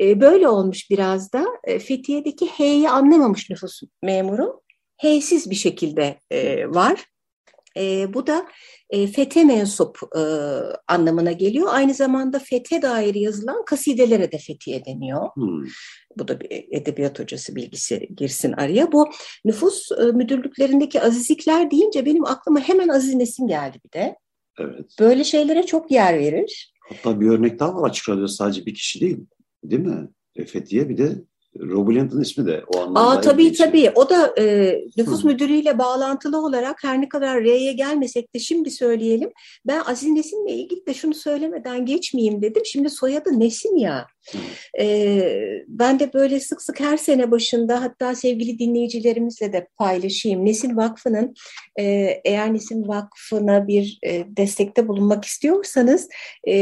Ee, 0.00 0.20
böyle 0.20 0.48
olmuş 0.48 0.90
biraz 0.90 1.32
da. 1.32 1.46
Fethiye'deki 1.66 2.46
H'yi 2.46 2.90
anlamamış 2.90 3.50
nüfus 3.50 3.80
memuru. 4.02 4.60
H'siz 5.02 5.50
bir 5.50 5.54
şekilde 5.54 6.18
e, 6.30 6.68
var. 6.68 7.04
E, 7.80 8.14
bu 8.14 8.26
da 8.26 8.46
e, 8.90 9.06
fete 9.06 9.44
mensup 9.44 9.98
e, 10.16 10.20
anlamına 10.88 11.32
geliyor. 11.32 11.68
Aynı 11.70 11.94
zamanda 11.94 12.38
fete 12.38 12.82
dair 12.82 13.14
yazılan 13.14 13.64
kasidelere 13.64 14.32
de 14.32 14.38
fethiye 14.38 14.84
deniyor. 14.84 15.28
Hmm. 15.34 15.64
Bu 16.18 16.28
da 16.28 16.40
bir 16.40 16.64
edebiyat 16.70 17.18
hocası 17.18 17.56
bilgisi 17.56 18.08
girsin 18.16 18.52
araya. 18.52 18.92
Bu 18.92 19.10
nüfus 19.44 19.92
e, 19.92 20.04
müdürlüklerindeki 20.04 21.02
azizlikler 21.02 21.70
deyince 21.70 22.06
benim 22.06 22.24
aklıma 22.24 22.60
hemen 22.60 22.88
Aziz 22.88 23.14
Nesin 23.14 23.46
geldi 23.46 23.78
bir 23.84 23.92
de. 23.92 24.16
Evet. 24.58 24.96
Böyle 25.00 25.24
şeylere 25.24 25.66
çok 25.66 25.90
yer 25.90 26.18
verir. 26.18 26.72
Hatta 26.88 27.20
bir 27.20 27.28
örnek 27.28 27.58
daha 27.58 27.74
var 27.74 27.90
açık 27.90 28.08
radyoda 28.08 28.28
sadece 28.28 28.66
bir 28.66 28.74
kişi 28.74 29.00
değil. 29.00 29.18
Değil 29.64 29.82
mi? 29.82 30.08
E, 30.36 30.44
Fethiye 30.44 30.88
bir 30.88 30.98
de 30.98 31.24
Robuland'ın 31.58 32.20
ismi 32.20 32.46
de 32.46 32.64
o 32.74 32.78
anlamda. 32.78 33.00
Aa 33.00 33.20
tabii 33.20 33.52
tabii. 33.52 33.92
O 33.94 34.10
da 34.10 34.34
e, 34.38 34.76
nüfus 34.96 35.24
Hı. 35.24 35.26
müdürüyle 35.26 35.78
bağlantılı 35.78 36.44
olarak 36.46 36.84
her 36.84 37.00
ne 37.00 37.08
kadar 37.08 37.44
R'ye 37.44 37.72
gelmesek 37.72 38.34
de 38.34 38.38
şimdi 38.38 38.70
söyleyelim. 38.70 39.30
Ben 39.66 39.82
Aziz 39.86 40.10
Nesin'le 40.10 40.48
ilgili 40.48 40.86
de 40.86 40.94
şunu 40.94 41.14
söylemeden 41.14 41.86
geçmeyeyim 41.86 42.42
dedim. 42.42 42.62
Şimdi 42.64 42.90
soyadı 42.90 43.40
Nesin 43.40 43.76
ya. 43.76 44.06
Hı. 44.32 44.38
E, 44.82 45.64
ben 45.68 46.00
de 46.00 46.12
böyle 46.12 46.40
sık 46.40 46.62
sık 46.62 46.80
her 46.80 46.96
sene 46.96 47.30
başında 47.30 47.82
hatta 47.82 48.14
sevgili 48.14 48.58
dinleyicilerimizle 48.58 49.52
de 49.52 49.68
paylaşayım. 49.78 50.44
Nesin 50.44 50.76
Vakfı'nın 50.76 51.34
e, 51.80 51.84
eğer 52.24 52.54
Nesin 52.54 52.88
Vakfı'na 52.88 53.68
bir 53.68 53.98
e, 54.06 54.24
destekte 54.36 54.88
bulunmak 54.88 55.24
istiyorsanız 55.24 56.08
e, 56.48 56.56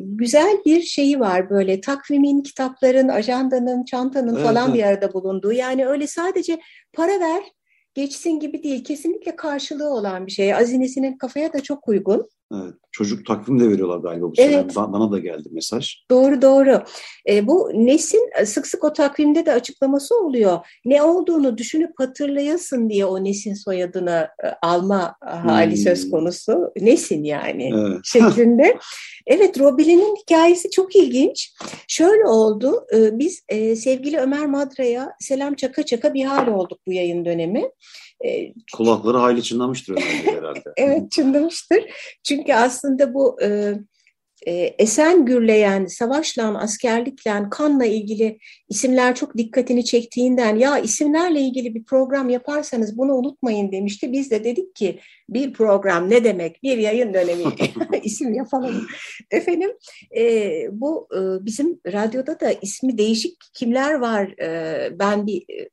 güzel 0.00 0.56
bir 0.66 0.82
şeyi 0.82 1.20
var 1.20 1.50
böyle 1.50 1.80
takvimin, 1.80 2.42
kitapların, 2.42 3.08
ajandanın, 3.08 3.84
çantanın 3.84 3.99
Evet, 4.36 4.46
falan 4.46 4.70
evet. 4.70 4.78
bir 4.78 4.84
arada 4.84 5.12
bulunduğu. 5.12 5.52
Yani 5.52 5.86
öyle 5.86 6.06
sadece 6.06 6.60
para 6.92 7.20
ver 7.20 7.42
geçsin 7.94 8.40
gibi 8.40 8.62
değil. 8.62 8.84
Kesinlikle 8.84 9.36
karşılığı 9.36 9.90
olan 9.90 10.26
bir 10.26 10.32
şey. 10.32 10.54
Azinesinin 10.54 11.18
kafaya 11.18 11.52
da 11.52 11.62
çok 11.62 11.88
uygun. 11.88 12.28
Evet. 12.54 12.74
Çocuk 12.92 13.26
takvim 13.26 13.60
de 13.60 13.68
veriyorlar 13.68 13.98
galiba 13.98 14.30
bu 14.30 14.36
sene. 14.36 14.54
Evet. 14.54 14.72
Ba- 14.72 14.92
Bana 14.92 15.12
da 15.12 15.18
geldi 15.18 15.48
mesaj. 15.52 15.94
Doğru 16.10 16.42
doğru. 16.42 16.82
E, 17.28 17.46
bu 17.46 17.70
Nesin 17.74 18.30
sık 18.44 18.66
sık 18.66 18.84
o 18.84 18.92
takvimde 18.92 19.46
de 19.46 19.52
açıklaması 19.52 20.14
oluyor. 20.18 20.58
Ne 20.84 21.02
olduğunu 21.02 21.58
düşünüp 21.58 21.90
hatırlayasın 21.96 22.90
diye 22.90 23.04
o 23.04 23.24
Nesin 23.24 23.54
soyadını 23.54 24.28
e, 24.44 24.46
alma 24.62 25.14
hali 25.20 25.70
Hmm. 25.70 25.76
söz 25.76 26.10
konusu. 26.10 26.72
Nesin 26.80 27.24
yani 27.24 27.70
Evet. 27.74 27.98
şeklinde. 28.04 28.78
Evet 29.26 29.60
Robilin'in 29.60 30.16
hikayesi 30.16 30.70
çok 30.70 30.96
ilginç. 30.96 31.52
Şöyle 31.88 32.24
oldu. 32.26 32.86
e, 32.94 33.18
Biz 33.18 33.42
e, 33.48 33.76
sevgili 33.76 34.18
Ömer 34.18 34.46
Madra'ya 34.46 35.12
selam 35.20 35.54
çaka 35.54 35.82
çaka 35.82 36.14
bir 36.14 36.24
hal 36.24 36.46
olduk 36.46 36.78
bu 36.86 36.92
yayın 36.92 37.24
dönemi. 37.24 37.70
E, 38.24 38.52
Kulakları 38.76 39.16
hayli 39.18 39.42
çınlamıştır 39.42 39.96
herhalde. 40.24 40.60
Evet 40.76 41.10
çınlamıştır. 41.12 41.84
Çünkü 42.24 42.54
aslında 42.54 42.79
bu 43.14 43.42
e, 43.42 43.74
e, 44.46 44.52
esen 44.52 45.26
gürleyen, 45.26 45.86
savaşla, 45.86 46.58
askerlikle, 46.58 47.42
kanla 47.50 47.84
ilgili 47.84 48.38
isimler 48.68 49.14
çok 49.14 49.36
dikkatini 49.36 49.84
çektiğinden 49.84 50.56
ya 50.56 50.78
isimlerle 50.78 51.40
ilgili 51.40 51.74
bir 51.74 51.84
program 51.84 52.30
yaparsanız 52.30 52.98
bunu 52.98 53.14
unutmayın 53.14 53.72
demişti. 53.72 54.12
Biz 54.12 54.30
de 54.30 54.44
dedik 54.44 54.74
ki 54.74 55.00
bir 55.28 55.52
program 55.52 56.10
ne 56.10 56.24
demek? 56.24 56.62
Bir 56.62 56.78
yayın 56.78 57.14
dönemi 57.14 57.44
isim 58.02 58.34
yapalım. 58.34 58.86
Efendim 59.30 59.70
e, 60.16 60.50
bu 60.72 61.08
e, 61.14 61.44
bizim 61.44 61.80
radyoda 61.86 62.40
da 62.40 62.52
ismi 62.52 62.98
değişik 62.98 63.36
kimler 63.54 63.94
var? 63.94 64.26
E, 64.42 64.98
ben 64.98 65.26
bir 65.26 65.40
e, 65.40 65.68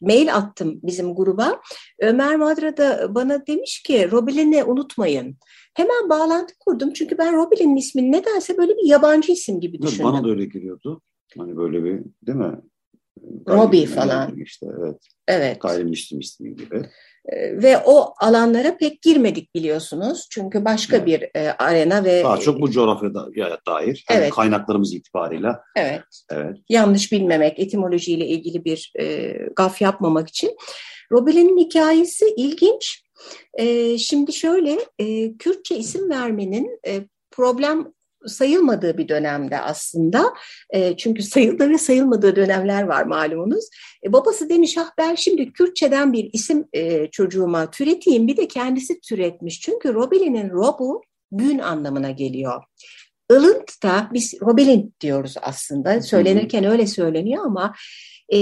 mail 0.00 0.34
attım 0.34 0.80
bizim 0.82 1.14
gruba. 1.14 1.60
Ömer 1.98 2.36
Madra 2.36 2.76
da 2.76 3.14
bana 3.14 3.46
demiş 3.46 3.82
ki 3.82 4.10
Robilin'i 4.10 4.64
unutmayın. 4.64 5.36
Hemen 5.76 6.08
bağlantı 6.08 6.54
kurdum 6.58 6.92
çünkü 6.92 7.18
ben 7.18 7.36
Robilin'in 7.36 7.76
ismini 7.76 8.12
nedense 8.12 8.56
böyle 8.58 8.72
bir 8.76 8.88
yabancı 8.88 9.32
isim 9.32 9.60
gibi 9.60 9.82
düşündüm. 9.82 10.04
Bana 10.06 10.24
da 10.24 10.28
öyle 10.30 10.44
geliyordu. 10.44 11.02
Hani 11.38 11.56
böyle 11.56 11.84
bir 11.84 12.00
değil 12.26 12.38
mi? 12.38 12.60
Gayrimüslim 13.46 13.86
falan. 14.00 14.36
işte 14.36 14.66
evet. 14.80 14.96
Evet. 15.28 15.60
Gayrimüslim 15.60 16.20
ismi 16.20 16.56
gibi. 16.56 16.82
Ee, 17.32 17.62
Ve 17.62 17.78
o 17.84 18.14
alanlara 18.20 18.76
pek 18.76 19.02
girmedik 19.02 19.54
biliyorsunuz. 19.54 20.26
Çünkü 20.30 20.64
başka 20.64 20.96
Evet. 20.96 21.06
bir 21.06 21.40
e, 21.40 21.52
arena 21.52 22.04
ve 22.04 22.24
Daha 22.24 22.36
çok 22.40 22.60
bu 22.60 22.70
coğrafyada 22.70 23.28
ya- 23.34 23.58
dair. 23.68 24.04
Hani 24.08 24.18
Evet. 24.18 24.30
kaynaklarımız 24.30 24.94
itibarıyla. 24.94 25.60
evet 25.76 26.02
Evet. 26.30 26.56
yanlış 26.68 27.12
bilmemek, 27.12 27.58
etimolojiyle 27.58 28.26
ilgili 28.26 28.64
bir 28.64 28.92
e, 29.00 29.32
gaf 29.56 29.80
yapmamak 29.82 30.28
için. 30.28 30.56
Robilin'in 31.12 31.58
hikayesi 31.58 32.24
ilginç. 32.36 33.05
E, 33.54 33.98
şimdi 33.98 34.32
şöyle, 34.32 34.78
e, 34.98 35.36
Kürtçe 35.36 35.76
isim 35.76 36.10
vermenin 36.10 36.80
e, 36.86 37.00
problem 37.30 37.92
sayılmadığı 38.26 38.98
bir 38.98 39.08
dönemde 39.08 39.60
aslında. 39.60 40.34
E, 40.70 40.96
çünkü 40.96 41.22
sayıldığı 41.22 41.70
ve 41.70 41.78
sayılmadığı 41.78 42.36
dönemler 42.36 42.82
var 42.82 43.02
malumunuz. 43.02 43.64
E, 44.04 44.12
babası 44.12 44.48
demiş, 44.48 44.78
ah 44.78 44.90
ben 44.98 45.14
şimdi 45.14 45.52
Kürtçeden 45.52 46.12
bir 46.12 46.30
isim 46.32 46.64
e, 46.72 47.10
çocuğuma 47.10 47.70
türeteyim. 47.70 48.26
Bir 48.26 48.36
de 48.36 48.48
kendisi 48.48 49.00
türetmiş. 49.00 49.60
Çünkü 49.60 49.94
Robilin'in 49.94 50.50
robu 50.50 51.02
gün 51.32 51.58
anlamına 51.58 52.10
geliyor. 52.10 52.62
Ilınt 53.30 53.82
da 53.82 54.10
biz 54.12 54.34
Robelin 54.42 54.94
diyoruz 55.00 55.34
aslında. 55.42 56.00
Söylenirken 56.00 56.64
öyle 56.64 56.86
söyleniyor 56.86 57.44
ama 57.46 57.74
e, 58.28 58.38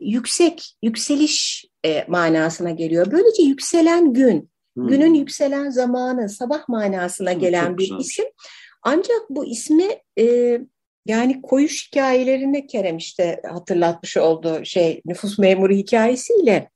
yüksek, 0.00 0.76
yükseliş 0.82 1.64
e, 1.86 2.04
manasına 2.08 2.70
geliyor. 2.70 3.06
Böylece 3.12 3.42
yükselen 3.42 4.12
gün, 4.12 4.50
Hmm. 4.76 4.88
günün 4.88 5.14
yükselen 5.14 5.70
zamanı, 5.70 6.28
sabah 6.28 6.68
manasına 6.68 7.30
Hı, 7.30 7.34
gelen 7.38 7.78
bir 7.78 7.82
güzelmiş. 7.82 8.06
isim. 8.06 8.24
Ancak 8.82 9.22
bu 9.30 9.46
ismi 9.46 9.88
e, 10.18 10.58
yani 11.06 11.42
koyuş 11.42 11.88
hikayelerini 11.88 12.66
Kerem 12.66 12.96
işte 12.96 13.40
hatırlatmış 13.52 14.16
olduğu 14.16 14.64
şey 14.64 15.00
nüfus 15.06 15.38
memuru 15.38 15.72
hikayesiyle 15.74 16.70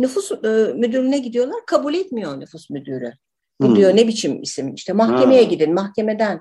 nüfus 0.00 0.32
e, 0.32 0.36
müdürüne 0.74 1.18
gidiyorlar 1.18 1.66
kabul 1.66 1.94
etmiyor 1.94 2.40
nüfus 2.40 2.70
müdürü. 2.70 3.12
Bu 3.60 3.66
Hmm. 3.68 3.76
diyor 3.76 3.96
ne 3.96 4.08
biçim 4.08 4.42
isim 4.42 4.74
işte 4.74 4.92
mahkemeye 4.92 5.42
Ha. 5.42 5.48
gidin 5.48 5.74
mahkemeden 5.74 6.40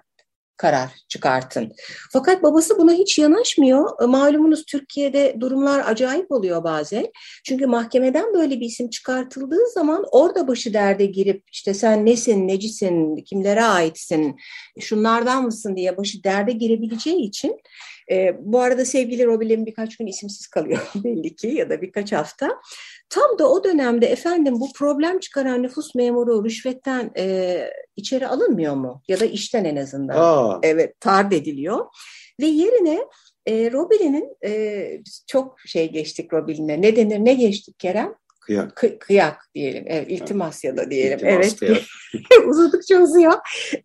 karar 0.57 0.89
çıkartın. 1.07 1.73
Fakat 2.11 2.43
babası 2.43 2.77
buna 2.79 2.93
hiç 2.93 3.19
yanaşmıyor. 3.19 4.03
E, 4.03 4.05
Malumunuz 4.05 4.65
Türkiye'de 4.65 5.35
durumlar 5.39 5.83
acayip 5.85 6.31
oluyor 6.31 6.63
bazen. 6.63 7.07
Çünkü 7.45 7.67
mahkemeden 7.67 8.33
böyle 8.33 8.59
bir 8.59 8.65
isim 8.65 8.89
çıkartıldığı 8.89 9.69
zaman 9.73 10.05
orada 10.11 10.47
başı 10.47 10.73
derde 10.73 11.05
girip 11.05 11.43
işte 11.51 11.73
sen 11.73 12.05
nesin, 12.05 12.47
necisin, 12.47 13.15
kimlere 13.15 13.63
aitsin, 13.63 14.35
şunlardan 14.79 15.45
mısın 15.45 15.75
diye 15.75 15.97
başı 15.97 16.23
derde 16.23 16.51
girebileceği 16.51 17.21
için 17.21 17.57
e, 18.11 18.35
bu 18.39 18.61
arada 18.61 18.85
sevgili 18.85 19.25
Robil'in 19.25 19.65
birkaç 19.65 19.97
gün 19.97 20.07
isimsiz 20.07 20.47
kalıyor 20.47 20.79
belli 20.95 21.35
ki 21.35 21.47
ya 21.47 21.69
da 21.69 21.81
birkaç 21.81 22.11
hafta. 22.11 22.61
Tam 23.09 23.39
da 23.39 23.51
o 23.51 23.63
dönemde 23.63 24.05
efendim 24.05 24.59
bu 24.59 24.73
problem 24.73 25.19
çıkaran 25.19 25.63
nüfus 25.63 25.95
memuru 25.95 26.45
rüşvetten 26.45 27.11
e, 27.17 27.57
içeri 27.95 28.27
alınmıyor 28.27 28.75
mu? 28.75 29.01
Ya 29.07 29.19
da 29.19 29.25
işten 29.25 29.65
en 29.65 29.75
azından. 29.75 30.15
Aa, 30.17 30.59
Evet, 30.63 30.99
tard 30.99 31.31
ediliyor. 31.31 31.85
Ve 32.41 32.45
yerine 32.45 32.99
e, 33.45 33.71
Robilin'in 33.71 34.37
e, 34.45 35.01
çok 35.27 35.59
şey 35.65 35.91
geçtik 35.91 36.33
Robilin'e. 36.33 36.81
Ne 36.81 36.95
denir 36.95 37.19
ne 37.19 37.33
geçtik 37.33 37.79
Kerem? 37.79 38.15
Kıyak. 38.41 38.75
Kı, 38.75 38.99
kıyak 38.99 39.49
diyelim. 39.55 39.85
Evet, 39.87 40.11
iltimas 40.11 40.63
ya 40.63 40.77
da 40.77 40.91
diyelim. 40.91 41.17
İltimas, 41.17 41.63
evet. 41.63 41.83
Uzadıkça 42.47 43.01
uzuyor. 43.01 43.33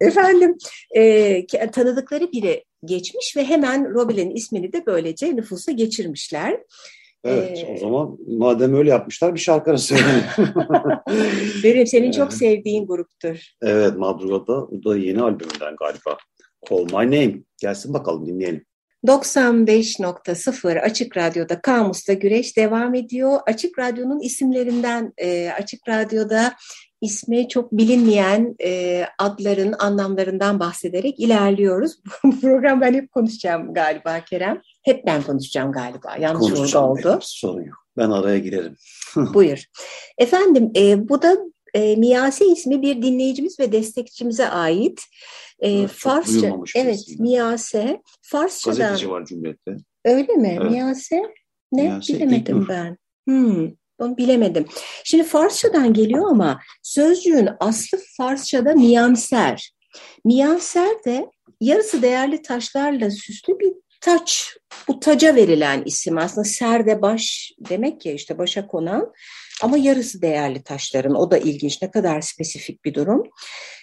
Efendim 0.01 0.57
e, 0.97 1.47
tanıdıkları 1.73 2.33
biri 2.33 2.65
geçmiş 2.85 3.37
ve 3.37 3.45
hemen 3.45 3.95
Robilin 3.95 4.31
ismini 4.31 4.73
de 4.73 4.87
böylece 4.87 5.37
nüfusa 5.37 5.73
geçirmişler. 5.73 6.59
Evet 7.25 7.65
ee, 7.69 7.73
o 7.75 7.79
zaman 7.79 8.19
madem 8.29 8.75
öyle 8.75 8.91
yapmışlar 8.91 9.35
bir 9.35 9.41
şarkı 9.41 9.79
söyleyelim. 9.79 10.25
Benim 11.65 11.87
senin 11.87 12.13
çok 12.13 12.33
sevdiğin 12.33 12.87
gruptur. 12.87 13.37
Evet 13.63 13.97
Madruga'da 13.97 14.71
bu 14.71 14.85
da 14.85 14.97
yeni 14.97 15.23
albümünden 15.23 15.77
galiba. 15.77 16.19
Call 16.71 16.85
My 16.85 17.07
Name. 17.07 17.35
Gelsin 17.61 17.95
bakalım 17.95 18.27
dinleyelim. 18.27 18.65
95.0 19.07 20.81
Açık 20.81 21.17
Radyo'da 21.17 21.61
Kamus'ta 21.61 22.13
Güreş 22.13 22.57
devam 22.57 22.95
ediyor. 22.95 23.41
Açık 23.47 23.79
Radyo'nun 23.79 24.21
isimlerinden 24.21 25.13
e, 25.19 25.51
Açık 25.51 25.89
Radyo'da 25.89 26.55
ismi 27.03 27.49
çok 27.49 27.73
bilinmeyen 27.73 28.55
e, 28.65 29.05
adların 29.19 29.75
anlamlarından 29.79 30.61
bahsederek 30.61 31.21
ilerliyoruz. 31.21 31.99
Bu 32.25 32.41
program 32.41 32.81
ben 32.81 32.95
hep 32.95 33.13
konuşacağım 33.13 33.75
galiba 33.75 34.21
Kerem. 34.21 34.61
Hep 34.83 35.07
ben 35.07 35.23
konuşacağım 35.23 35.73
galiba. 35.73 36.17
Yanlış 36.21 36.61
orada 36.61 36.87
oldu. 36.87 37.19
Sorun 37.23 37.63
yok. 37.63 37.87
Ben 37.97 38.11
araya 38.11 38.39
girerim. 38.39 38.77
Buyur. 39.17 39.65
Efendim 40.19 40.71
e, 40.77 41.09
bu 41.09 41.23
da 41.23 41.37
e, 41.75 41.97
Miyase 41.97 42.47
ismi 42.47 42.83
bir 42.83 43.03
dinleyicimiz 43.03 43.61
ve 43.61 43.73
destekçimize 43.73 44.49
ait. 44.49 45.01
E, 45.59 45.71
evet, 45.71 45.91
Farsça, 45.91 46.57
evet 46.77 47.05
Miyase. 47.19 48.03
Farsçadan. 48.23 48.79
Gazeteci 48.79 49.11
var 49.11 49.25
cümlette. 49.25 49.77
Öyle 50.05 50.33
mi? 50.33 50.59
Evet. 50.61 50.71
Miyase? 50.71 51.23
Ne? 51.73 51.83
Miyase 51.83 52.15
Bilemedim 52.15 52.57
İlknur. 52.57 52.69
ben. 52.69 52.97
Hmm. 53.27 53.71
Onu 53.99 54.17
bilemedim. 54.17 54.67
Şimdi 55.05 55.25
Farsçadan 55.25 55.93
geliyor 55.93 56.31
ama 56.31 56.61
sözcüğün 56.83 57.49
aslı 57.61 57.99
Farsçada 58.17 58.75
miyanser. 58.75 59.73
Miyanser 60.25 61.05
de 61.05 61.27
yarısı 61.61 62.03
değerli 62.03 62.43
taşlarla 62.43 63.11
süslü 63.11 63.59
bir 63.61 63.73
taç. 64.01 64.57
Bu 64.89 65.01
taca 65.01 65.35
verilen 65.35 65.83
isim 65.87 66.19
aslında 66.19 66.45
serde 66.45 67.03
baş 67.03 67.53
demek 67.59 68.07
ya 68.07 68.13
işte 68.13 68.39
başa 68.39 68.67
konan 68.67 69.13
ama 69.63 69.77
yarısı 69.77 70.23
değerli 70.23 70.63
taşların. 70.63 71.15
O 71.15 71.31
da 71.31 71.39
ilginç. 71.39 71.83
Ne 71.83 71.91
kadar 71.91 72.21
spesifik 72.21 72.85
bir 72.85 72.95
durum. 72.95 73.23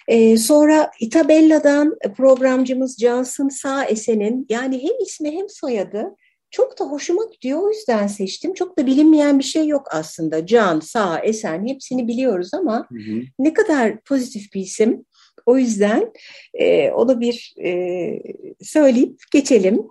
Ee, 0.08 0.36
sonra 0.36 0.90
Itabella'dan 1.00 1.96
programcımız 2.16 2.96
Cansın 2.96 3.48
Sağ 3.48 3.84
Esen'in 3.84 4.46
yani 4.48 4.82
hem 4.82 5.06
ismi 5.06 5.36
hem 5.36 5.48
soyadı 5.48 6.04
çok 6.50 6.78
da 6.78 6.84
hoşuma 6.84 7.24
gidiyor. 7.24 7.62
O 7.62 7.68
yüzden 7.68 8.06
seçtim. 8.06 8.54
Çok 8.54 8.78
da 8.78 8.86
bilinmeyen 8.86 9.38
bir 9.38 9.44
şey 9.44 9.66
yok 9.66 9.86
aslında. 9.90 10.46
Can, 10.46 10.80
Sağ, 10.80 11.18
Esen 11.18 11.66
hepsini 11.66 12.08
biliyoruz 12.08 12.50
ama 12.54 12.86
hı 12.88 12.98
hı. 12.98 13.22
ne 13.38 13.52
kadar 13.52 14.00
pozitif 14.00 14.54
bir 14.54 14.60
isim. 14.60 15.04
O 15.46 15.58
yüzden 15.58 16.12
e, 16.54 16.90
onu 16.90 17.20
bir 17.20 17.54
e, 17.64 18.22
söyleyip 18.60 19.20
geçelim. 19.32 19.82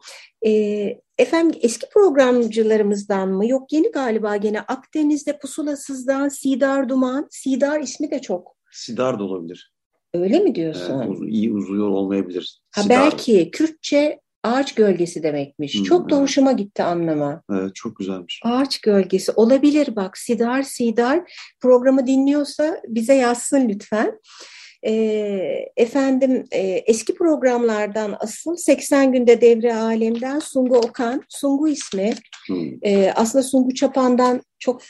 E, 0.46 0.52
efendim 1.18 1.60
eski 1.64 1.90
programcılarımızdan 1.90 3.30
mı? 3.30 3.48
Yok 3.48 3.74
yeni 3.74 3.92
galiba 3.92 4.38
gene 4.38 4.62
Akdeniz'de 4.62 5.40
Pusulasız'dan 5.40 6.30
Sidar 6.30 6.90
Duman. 6.90 7.28
Sidar 7.32 7.80
ismi 7.80 8.12
de 8.12 8.22
çok. 8.22 8.56
Sidar 8.72 9.20
da 9.20 9.24
olabilir. 9.24 9.74
Öyle 10.14 10.40
mi 10.40 10.56
diyorsun? 10.56 11.04
Evet, 11.08 11.18
iyi 11.28 11.54
uzuyor 11.54 11.90
olmayabilir. 11.90 12.62
Ha, 12.72 12.82
belki 12.90 13.52
Kürtçe 13.52 14.20
ağaç 14.44 14.76
gölgesi 14.76 15.24
demekmiş. 15.24 15.76
Hmm, 15.76 15.84
çok 15.84 16.10
da 16.10 16.16
evet. 16.16 16.24
hoşuma 16.24 16.52
gitti 16.52 16.84
anlama. 16.84 17.42
Evet 17.52 17.76
çok 17.76 17.96
güzelmiş. 17.96 18.40
Ağaç 18.44 18.82
gölgesi 18.82 19.32
olabilir 19.32 19.96
bak 19.96 20.18
Sidar 20.18 20.64
Sidar 20.64 21.34
programı 21.60 22.08
dinliyorsa 22.08 22.82
bize 22.88 23.14
yazsın 23.14 23.70
lütfen. 23.70 24.20
E, 24.84 24.92
efendim 25.78 26.46
e, 26.52 26.62
eski 26.62 27.16
programlardan 27.16 28.18
asıl 28.20 28.56
80 28.56 29.12
günde 29.12 29.42
devre 29.42 29.76
alemden 29.76 30.40
Sungu 30.40 30.78
Okan. 30.78 31.24
Sungu 31.30 31.68
ismi 31.68 32.14
hmm. 32.48 32.74
e, 32.82 33.12
aslında 33.16 33.44
Sungu 33.44 33.74
Çapan'dan 33.74 34.42
çok 34.60 34.82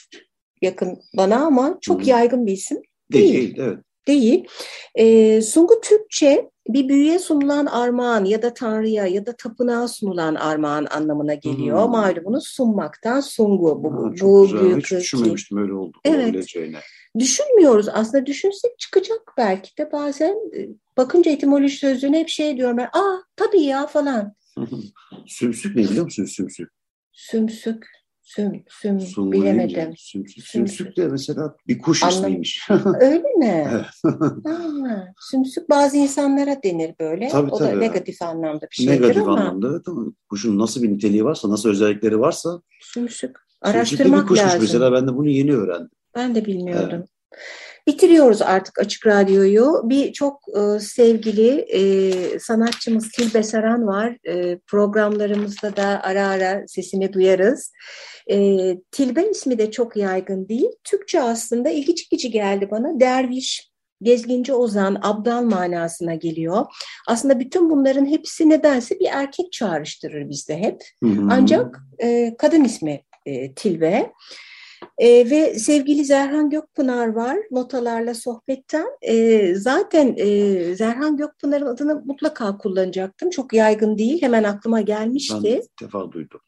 yakın 0.61 1.01
bana 1.17 1.45
ama 1.45 1.77
çok 1.81 1.99
hmm. 1.99 2.07
yaygın 2.07 2.45
bir 2.45 2.51
isim. 2.51 2.81
Değil, 3.13 3.33
değil 3.33 3.55
evet. 3.59 3.77
Değil. 4.07 4.47
E, 4.95 5.41
Sungu 5.41 5.81
Türkçe 5.81 6.49
bir 6.73 6.89
büyüye 6.89 7.19
sunulan 7.19 7.65
armağan 7.65 8.25
ya 8.25 8.41
da 8.41 8.53
tanrıya 8.53 9.07
ya 9.07 9.25
da 9.25 9.35
tapınağa 9.35 9.87
sunulan 9.87 10.35
armağan 10.35 10.87
anlamına 10.91 11.33
geliyor. 11.33 11.83
Hmm. 11.83 11.91
Malumunuz 11.91 12.47
sunmaktan 12.47 13.19
sungu. 13.19 13.83
Bu, 13.83 13.91
ha, 13.91 13.97
bu 14.21 14.41
güzel. 14.43 14.61
büyük 14.61 14.83
Hiç 14.83 14.91
düşünmemiştim 14.91 15.57
öyle 15.57 15.73
oldu. 15.73 15.97
Evet. 16.05 16.55
Düşünmüyoruz. 17.19 17.89
Aslında 17.89 18.25
düşünsek 18.25 18.79
çıkacak 18.79 19.33
belki 19.37 19.77
de 19.77 19.91
bazen 19.91 20.35
e, 20.57 20.69
bakınca 20.97 21.31
etimoloji 21.31 21.77
sözlüğüne 21.77 22.19
hep 22.19 22.29
şey 22.29 22.57
diyorum 22.57 22.77
ben. 22.77 22.89
Aa 22.93 23.17
tabii 23.35 23.61
ya 23.61 23.87
falan. 23.87 24.33
sümsük 25.27 25.75
ne 25.75 25.83
biliyor 25.83 26.03
musun 26.05 26.25
sümsük? 26.25 26.69
Sümsük. 27.11 27.98
Süm, 28.35 28.63
süm, 28.67 28.99
Sungu 28.99 29.31
bilemedim. 29.31 29.93
Sümsük, 29.97 30.43
sümsük 30.43 30.97
de 30.97 31.07
mesela 31.07 31.55
bir 31.67 31.79
kuş 31.79 32.03
Anlam 32.03 32.17
ismiymiş. 32.17 32.69
Öyle 32.99 33.23
mi? 33.37 33.63
ha, 34.43 35.13
sümsük 35.19 35.69
bazı 35.69 35.97
insanlara 35.97 36.63
denir 36.63 36.95
böyle. 36.99 37.27
Tabii, 37.27 37.51
o 37.51 37.57
tabii. 37.57 37.75
da 37.75 37.79
negatif 37.79 38.21
anlamda 38.21 38.67
bir 38.71 38.75
şeydir 38.75 38.91
negatif 38.91 39.17
ama. 39.17 39.35
Negatif 39.35 39.47
anlamda 39.47 39.69
evet 39.71 39.87
ama 39.87 40.05
kuşun 40.29 40.59
nasıl 40.59 40.83
bir 40.83 40.91
niteliği 40.91 41.25
varsa, 41.25 41.49
nasıl 41.49 41.69
özellikleri 41.69 42.19
varsa. 42.19 42.61
Sümsük. 42.81 43.35
Araştırmak 43.61 44.23
bir 44.23 44.27
kuşmuş 44.27 44.47
lazım. 44.47 44.61
Mesela 44.61 44.91
ben 44.91 45.07
de 45.07 45.15
bunu 45.15 45.29
yeni 45.29 45.53
öğrendim. 45.53 45.89
Ben 46.15 46.35
de 46.35 46.45
bilmiyordum. 46.45 46.89
Evet. 46.91 47.09
Bitiriyoruz 47.87 48.41
artık 48.41 48.79
Açık 48.79 49.07
Radyo'yu. 49.07 49.81
Bir 49.83 50.13
çok 50.13 50.41
e, 50.57 50.79
sevgili 50.79 51.49
e, 51.49 52.39
sanatçımız 52.39 53.11
Tilbe 53.11 53.43
Saran 53.43 53.87
var. 53.87 54.17
E, 54.27 54.59
programlarımızda 54.67 55.75
da 55.75 56.01
ara 56.03 56.27
ara 56.27 56.67
sesini 56.67 57.13
duyarız. 57.13 57.71
E, 58.31 58.37
Tilbe 58.91 59.29
ismi 59.29 59.57
de 59.57 59.71
çok 59.71 59.97
yaygın 59.97 60.49
değil. 60.49 60.69
Türkçe 60.83 61.21
aslında 61.21 61.69
ilgi 61.69 61.95
çekici 61.95 62.31
geldi 62.31 62.67
bana. 62.71 62.99
Derviş, 62.99 63.69
gezginci 64.01 64.53
ozan, 64.53 64.99
abdal 65.01 65.43
manasına 65.43 66.15
geliyor. 66.15 66.65
Aslında 67.07 67.39
bütün 67.39 67.69
bunların 67.69 68.05
hepsi 68.05 68.49
nedense 68.49 68.99
bir 68.99 69.07
erkek 69.11 69.51
çağrıştırır 69.51 70.29
bizde 70.29 70.57
hep. 70.57 70.81
Hı 71.03 71.09
hı. 71.09 71.27
Ancak 71.31 71.79
e, 71.99 72.35
kadın 72.37 72.63
ismi 72.63 73.01
e, 73.25 73.53
Tilbe. 73.53 74.11
E, 74.97 75.29
ve 75.29 75.59
sevgili 75.59 76.05
Zerhan 76.05 76.49
Gökpınar 76.49 77.07
var 77.07 77.37
notalarla 77.51 78.13
sohbetten. 78.13 78.87
E, 79.01 79.55
zaten 79.55 80.15
e, 80.17 80.75
Zerhan 80.75 81.17
Gökpınar'ın 81.17 81.65
adını 81.65 82.01
mutlaka 82.05 82.57
kullanacaktım. 82.57 83.29
Çok 83.29 83.53
yaygın 83.53 83.97
değil. 83.97 84.21
Hemen 84.21 84.43
aklıma 84.43 84.81
gelmişti. 84.81 85.35
Ben 85.43 85.49
ilk 85.49 85.81
defa 85.81 86.11
duydum. 86.11 86.39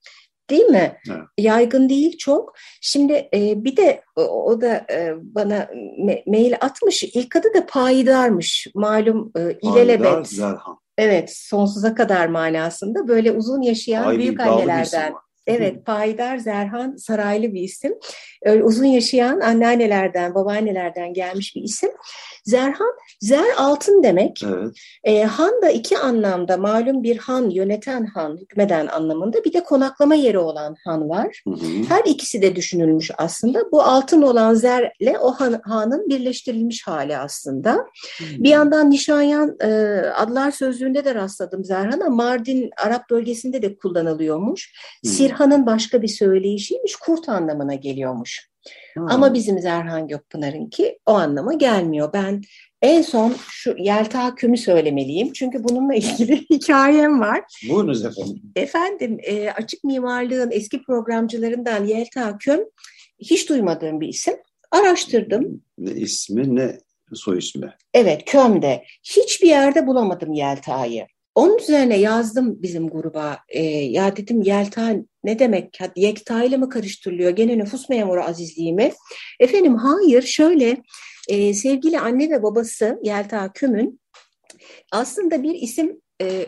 Değil 0.49 0.65
mi? 0.65 0.97
Evet. 1.09 1.23
Yaygın 1.37 1.89
değil 1.89 2.17
çok. 2.17 2.53
Şimdi 2.81 3.29
e, 3.33 3.63
bir 3.63 3.77
de 3.77 4.01
o, 4.15 4.21
o 4.21 4.61
da 4.61 4.85
e, 4.91 5.13
bana 5.21 5.69
me 6.05 6.23
mail 6.27 6.53
atmış. 6.61 7.03
İlk 7.03 7.35
adı 7.35 7.47
da 7.53 7.65
Payidar'mış. 7.65 8.67
Malum 8.75 9.31
e, 9.37 9.57
İlelebet. 9.61 10.03
Payidar 10.05 10.23
Zerhan. 10.23 10.77
Evet, 10.97 11.33
sonsuza 11.35 11.95
kadar 11.95 12.27
manasında 12.27 13.07
böyle 13.07 13.31
uzun 13.31 13.61
yaşayan 13.61 14.03
Ay, 14.07 14.17
büyük 14.17 14.39
annelerden. 14.39 15.13
Evet, 15.47 15.86
Payidar 15.86 16.38
Zerhan 16.38 16.95
Saraylı 16.95 17.54
bir 17.54 17.62
isim. 17.62 17.93
Öyle 18.43 18.63
uzun 18.63 18.86
yaşayan 18.86 19.39
anneannelerden, 19.39 20.36
babaannelerden 20.36 21.13
gelmiş 21.13 21.56
bir 21.56 21.62
isim. 21.62 21.89
Zerhan, 22.45 22.91
zer 23.21 23.45
altın 23.58 24.04
demek. 24.04 24.43
Evet. 24.43 24.75
E, 25.04 25.23
han 25.23 25.62
da 25.62 25.69
iki 25.69 25.97
anlamda, 25.97 26.58
malum 26.58 27.04
bir 27.04 27.17
han, 27.17 27.49
yöneten 27.49 28.06
han, 28.06 28.38
hükmeden 28.38 28.88
anlamında. 28.88 29.43
Bir 29.43 29.54
de 29.54 29.63
konaklama 29.63 30.15
yeri 30.15 30.38
olan 30.38 30.75
han 30.86 31.10
var. 31.10 31.41
Hı 31.47 31.54
hı. 31.54 31.84
Her 31.89 32.04
ikisi 32.06 32.41
de 32.41 32.56
düşünülmüş 32.56 33.12
aslında. 33.17 33.71
Bu 33.71 33.82
altın 33.82 34.21
olan 34.21 34.54
zerle 34.54 35.19
o 35.21 35.32
han, 35.32 35.62
hanın 35.63 36.10
birleştirilmiş 36.10 36.88
hali 36.88 37.17
aslında. 37.17 37.71
Hı 37.71 38.23
hı. 38.23 38.43
Bir 38.43 38.49
yandan 38.49 38.89
Nişanyan 38.89 39.58
e, 39.60 39.67
adlar 40.15 40.51
sözlüğünde 40.51 41.06
de 41.06 41.15
rastladım 41.15 41.65
Zerhan'a. 41.65 42.10
Mardin 42.10 42.69
Arap 42.86 43.10
bölgesinde 43.10 43.62
de 43.62 43.77
kullanılıyormuş. 43.77 44.73
Hı. 45.06 45.10
Sirhan'ın 45.31 45.65
başka 45.65 46.01
bir 46.01 46.07
söyleyişiymiş, 46.07 46.95
kurt 46.95 47.29
anlamına 47.29 47.75
geliyormuş. 47.75 48.49
Hmm. 48.93 49.07
Ama 49.11 49.33
bizim 49.33 49.59
Zerhan 49.59 50.07
Gökpınar'ınki 50.07 50.99
o 51.05 51.11
anlama 51.11 51.53
gelmiyor. 51.53 52.13
Ben 52.13 52.41
en 52.81 53.01
son 53.01 53.35
şu 53.49 53.75
Yelta 53.77 54.35
Küm'ü 54.35 54.57
söylemeliyim. 54.57 55.33
Çünkü 55.33 55.63
bununla 55.63 55.93
ilgili 55.95 56.45
hikayem 56.49 57.19
var. 57.19 57.43
Buyurunuz 57.69 58.05
efendim. 58.05 58.41
Efendim 58.55 59.17
e, 59.23 59.51
açık 59.51 59.83
mimarlığın 59.83 60.51
eski 60.51 60.83
programcılarından 60.83 61.85
Yelta 61.85 62.37
Küm 62.37 62.59
hiç 63.19 63.49
duymadığım 63.49 64.01
bir 64.01 64.07
isim. 64.07 64.35
Araştırdım. 64.71 65.61
Ne 65.77 65.91
ismi 65.91 66.55
ne 66.55 66.77
soy 67.13 67.37
ismi? 67.37 67.73
Evet 67.93 68.25
Köm'de. 68.25 68.83
Hiçbir 69.03 69.47
yerde 69.47 69.87
bulamadım 69.87 70.33
Yelta'yı. 70.33 71.07
Onun 71.35 71.57
üzerine 71.57 71.97
yazdım 71.97 72.61
bizim 72.61 72.89
gruba. 72.89 73.39
E, 73.49 73.63
ya 73.65 74.15
dedim 74.15 74.41
Yelta 74.41 74.95
ne 75.23 75.39
demek? 75.39 75.79
Yekta 75.95 76.43
ile 76.43 76.57
mi 76.57 76.69
karıştırılıyor? 76.69 77.29
Gene 77.31 77.57
nüfus 77.57 77.89
memuru 77.89 78.23
azizliğimi. 78.23 78.93
Efendim 79.39 79.75
hayır 79.75 80.21
şöyle 80.21 80.77
e, 81.29 81.53
sevgili 81.53 81.99
anne 81.99 82.29
ve 82.29 82.43
babası 82.43 82.99
Yelta 83.03 83.53
Küm'ün 83.53 84.01
aslında 84.91 85.43
bir 85.43 85.55
isim 85.55 86.01
e, 86.21 86.45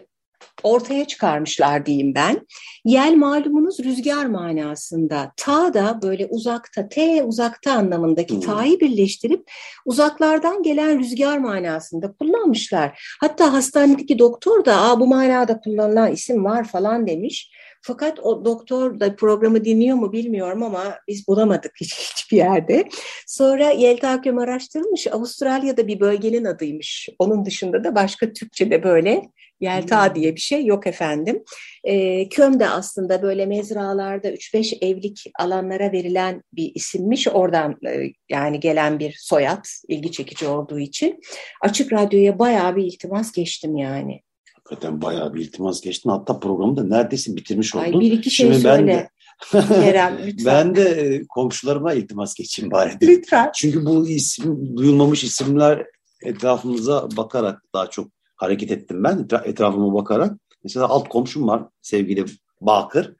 ortaya 0.64 1.06
çıkarmışlar 1.06 1.86
diyeyim 1.86 2.16
ben. 2.16 2.48
Yel 2.86 3.16
malumunuz 3.16 3.80
rüzgar 3.80 4.26
manasında. 4.26 5.32
Ta 5.38 5.74
da 5.74 6.00
böyle 6.04 6.26
uzakta, 6.26 6.90
T 6.90 7.24
uzakta 7.24 7.72
anlamındaki 7.74 8.34
hmm. 8.34 8.42
ta'yı 8.42 8.80
birleştirip 8.80 9.52
uzaklardan 9.86 10.64
gelen 10.64 11.00
rüzgar 11.00 11.38
manasında 11.38 12.14
kullanmışlar. 12.14 13.18
Hatta 13.22 13.54
hastanedeki 13.54 14.20
doktor 14.20 14.66
da 14.66 14.82
Aa, 14.82 15.00
bu 15.00 15.08
manada 15.08 15.60
kullanılan 15.60 16.12
isim 16.12 16.46
var 16.46 16.64
falan 16.64 17.08
demiş. 17.08 17.52
Fakat 17.86 18.20
o 18.20 18.46
doktor 18.46 19.00
da 19.00 19.16
programı 19.16 19.66
dinliyor 19.66 19.98
mu 19.98 20.12
bilmiyorum 20.12 20.64
ama 20.64 21.00
biz 21.08 21.28
bulamadık 21.28 21.72
hiç, 21.82 21.94
hiçbir 21.94 22.38
yerde. 22.38 22.90
Sonra 23.28 23.70
Yelta 23.72 24.22
Köm 24.22 24.38
araştırmış. 24.38 25.08
Avustralya'da 25.08 25.88
bir 25.88 26.00
bölgenin 26.00 26.46
adıymış. 26.46 27.10
Onun 27.20 27.46
dışında 27.46 27.84
da 27.84 27.96
başka 27.96 28.34
Türkçe'de 28.34 28.84
böyle 28.84 29.22
Yelta 29.60 30.08
hmm. 30.08 30.16
diye 30.16 30.36
bir 30.36 30.42
şey 30.42 30.66
yok 30.66 30.88
efendim. 30.88 31.44
E, 31.84 32.30
Köm 32.30 32.60
de 32.60 32.70
aslında 32.70 33.22
böyle 33.22 33.46
mezralarda 33.46 34.30
3-5 34.30 34.86
evlik 34.86 35.24
alanlara 35.40 35.92
verilen 35.92 36.44
bir 36.54 36.72
isimmiş. 36.76 37.28
Oradan 37.28 37.78
e, 37.88 38.14
yani 38.30 38.60
gelen 38.60 39.00
bir 39.00 39.16
soyad 39.20 39.66
ilgi 39.88 40.12
çekici 40.12 40.48
olduğu 40.48 40.80
için. 40.80 41.20
Açık 41.62 41.94
Radyo'ya 41.94 42.40
bayağı 42.40 42.76
bir 42.76 42.84
iltimas 42.84 43.32
geçtim 43.32 43.78
yani. 43.78 44.22
Hakikaten 44.64 45.02
bayağı 45.02 45.34
bir 45.34 45.42
iltimas 45.42 45.82
geçtin. 45.82 46.10
Hatta 46.10 46.40
programı 46.40 46.78
da 46.78 46.84
neredeyse 46.84 47.36
bitirmiş 47.36 47.76
oldun. 47.76 47.84
Ay 47.84 48.00
bir 48.00 48.12
iki 48.12 48.32
şey 48.32 48.46
Şimdi 48.48 48.60
söyle. 48.60 49.10
Ben 49.54 49.62
de, 49.62 49.68
Kerem, 49.68 50.18
ben 50.46 50.76
de 50.76 51.22
komşularıma 51.30 51.94
iltimas 51.94 52.34
geçeyim 52.34 52.72
bari. 52.72 52.96
Dedim. 53.00 53.10
Lütfen. 53.10 53.52
Çünkü 53.56 53.86
bu 53.86 54.08
isim 54.10 54.78
duyulmamış 54.78 55.24
isimler 55.24 55.86
etrafımıza 56.24 57.08
bakarak 57.18 57.62
daha 57.74 57.90
çok 57.90 58.08
hareket 58.36 58.72
ettim 58.72 59.04
ben. 59.04 59.28
Etrafıma 59.44 59.94
bakarak. 59.94 60.34
Mesela 60.64 60.88
alt 60.88 61.10
komşum 61.10 61.48
var 61.48 61.64
sevgili 61.82 62.26
Bakır. 62.62 63.14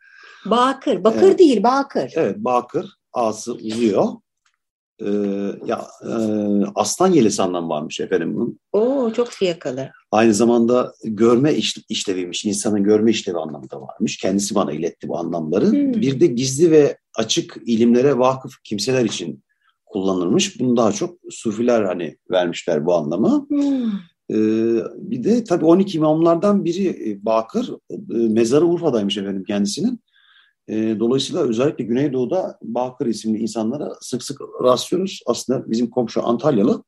Bakır. 0.46 1.04
Bakır 1.04 1.28
evet. 1.28 1.40
değil 1.40 1.64
Bakır. 1.64 2.12
Evet 2.16 2.38
Bakır. 2.38 2.90
A'sı 3.14 3.54
uzuyor. 3.54 4.08
Ee, 5.06 5.10
ya 5.66 5.86
e, 6.04 6.14
aslan 6.76 7.12
yelesi 7.12 7.42
anlamı 7.42 7.70
varmış 7.70 8.00
efendim 8.00 8.36
bunun. 8.36 8.60
Oo 8.72 9.14
çok 9.14 9.28
fiyakalı. 9.28 9.90
Aynı 10.12 10.34
zamanda 10.34 10.94
görme 11.04 11.54
iş, 11.54 11.78
işleviymiş. 11.90 12.46
İnsanın 12.46 12.84
görme 12.84 13.12
işlevi 13.12 13.38
anlamında 13.38 13.82
varmış. 13.82 14.18
Kendisi 14.18 14.56
bana 14.56 14.72
iletti 14.72 15.08
bu 15.08 15.18
anlamları. 15.18 15.72
Hmm. 15.72 15.94
Bir 15.94 16.20
de 16.20 16.28
gizli 16.28 16.72
ve 16.72 16.98
açık 17.18 17.58
ilimlere 17.66 18.18
vakıf 18.18 18.54
kimseler 18.64 19.06
için 19.06 19.44
kullanılmış. 19.86 20.60
Bunu 20.60 20.78
daha 20.78 20.92
çok 20.92 21.18
sufiler 21.30 21.84
hani 21.84 22.18
vermişler 22.32 22.86
bu 22.86 22.94
anlamı. 22.96 23.46
Hmm. 23.50 23.92
Ee, 24.30 24.36
bir 24.98 25.24
de 25.24 25.44
tabii 25.44 25.66
12 25.66 25.98
imamlardan 25.98 26.66
biri 26.66 27.10
e, 27.10 27.26
Bakır. 27.26 27.70
E, 27.90 27.96
mezarı 28.10 28.66
Urfa'daymış 28.66 29.18
efendim 29.18 29.44
kendisinin. 29.48 30.00
E, 30.68 31.00
dolayısıyla 31.00 31.42
özellikle 31.42 31.84
Güneydoğu'da 31.84 32.58
Bakır 32.62 33.06
isimli 33.06 33.40
insanlara 33.40 33.92
sık 34.02 34.24
sık 34.24 34.42
rastlıyoruz. 34.64 35.22
Aslında 35.26 35.72
bizim 35.72 35.90
komşu 35.90 36.28
Antalyalı. 36.28 36.84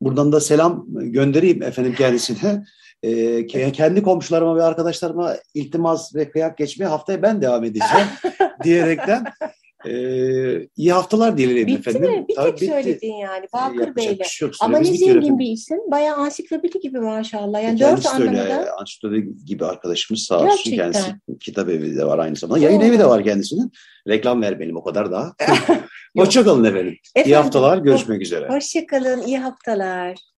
Buradan 0.00 0.32
da 0.32 0.40
selam 0.40 0.86
göndereyim 0.88 1.62
efendim 1.62 1.94
kendisine. 1.98 2.64
E, 3.02 3.46
kendi 3.46 4.02
komşularıma 4.02 4.56
ve 4.56 4.62
arkadaşlarıma 4.62 5.34
iltimas 5.54 6.14
ve 6.14 6.30
kıyak 6.30 6.58
geçmeye 6.58 6.86
haftaya 6.86 7.22
ben 7.22 7.42
devam 7.42 7.64
edeceğim 7.64 8.06
diyerekten 8.64 9.24
ee, 9.84 10.68
iyi 10.76 10.92
haftalar 10.92 11.38
dilerim 11.38 11.66
bitti 11.66 11.90
efendim. 11.90 12.10
Mi? 12.10 12.24
Bir 12.28 12.34
Tabii 12.34 12.50
tek 12.50 12.56
bitti. 12.56 12.66
söyledin 12.66 13.12
yani 13.12 13.46
Bakır 13.52 13.96
Bey'le. 13.96 14.24
Şey 14.24 14.48
Ama 14.60 14.78
ne 14.78 14.84
zengin 14.84 15.38
bir 15.38 15.46
isim. 15.46 15.78
Bayağı 15.90 16.16
ansiklopedi 16.16 16.80
gibi 16.80 17.00
maşallah. 17.00 17.62
Yani 17.62 17.78
Kendisi 17.78 18.04
dört 18.04 18.14
anlamda. 18.14 18.42
Öyle, 18.42 18.70
ansiklopedi 18.70 19.28
gibi 19.46 19.64
arkadaşımız 19.64 20.22
sağ 20.22 20.36
olsun. 20.36 20.48
Gerçekten. 20.48 20.92
Kendisi 20.92 21.38
kitap 21.40 21.68
evi 21.68 21.96
de 21.96 22.06
var 22.06 22.18
aynı 22.18 22.36
zamanda. 22.36 22.64
Yayın 22.64 22.80
evi 22.80 22.98
de 22.98 23.06
var 23.06 23.24
kendisinin. 23.24 23.72
Reklam 24.08 24.42
ver 24.42 24.60
benim 24.60 24.76
o 24.76 24.84
kadar 24.84 25.12
daha. 25.12 25.32
Hoşçakalın 26.16 26.64
efendim. 26.64 26.96
efendim. 27.14 27.30
İyi 27.32 27.36
haftalar. 27.36 27.78
Görüşmek 27.78 28.22
üzere. 28.22 28.48
Hoşçakalın. 28.48 29.22
İyi 29.22 29.38
haftalar. 29.38 30.16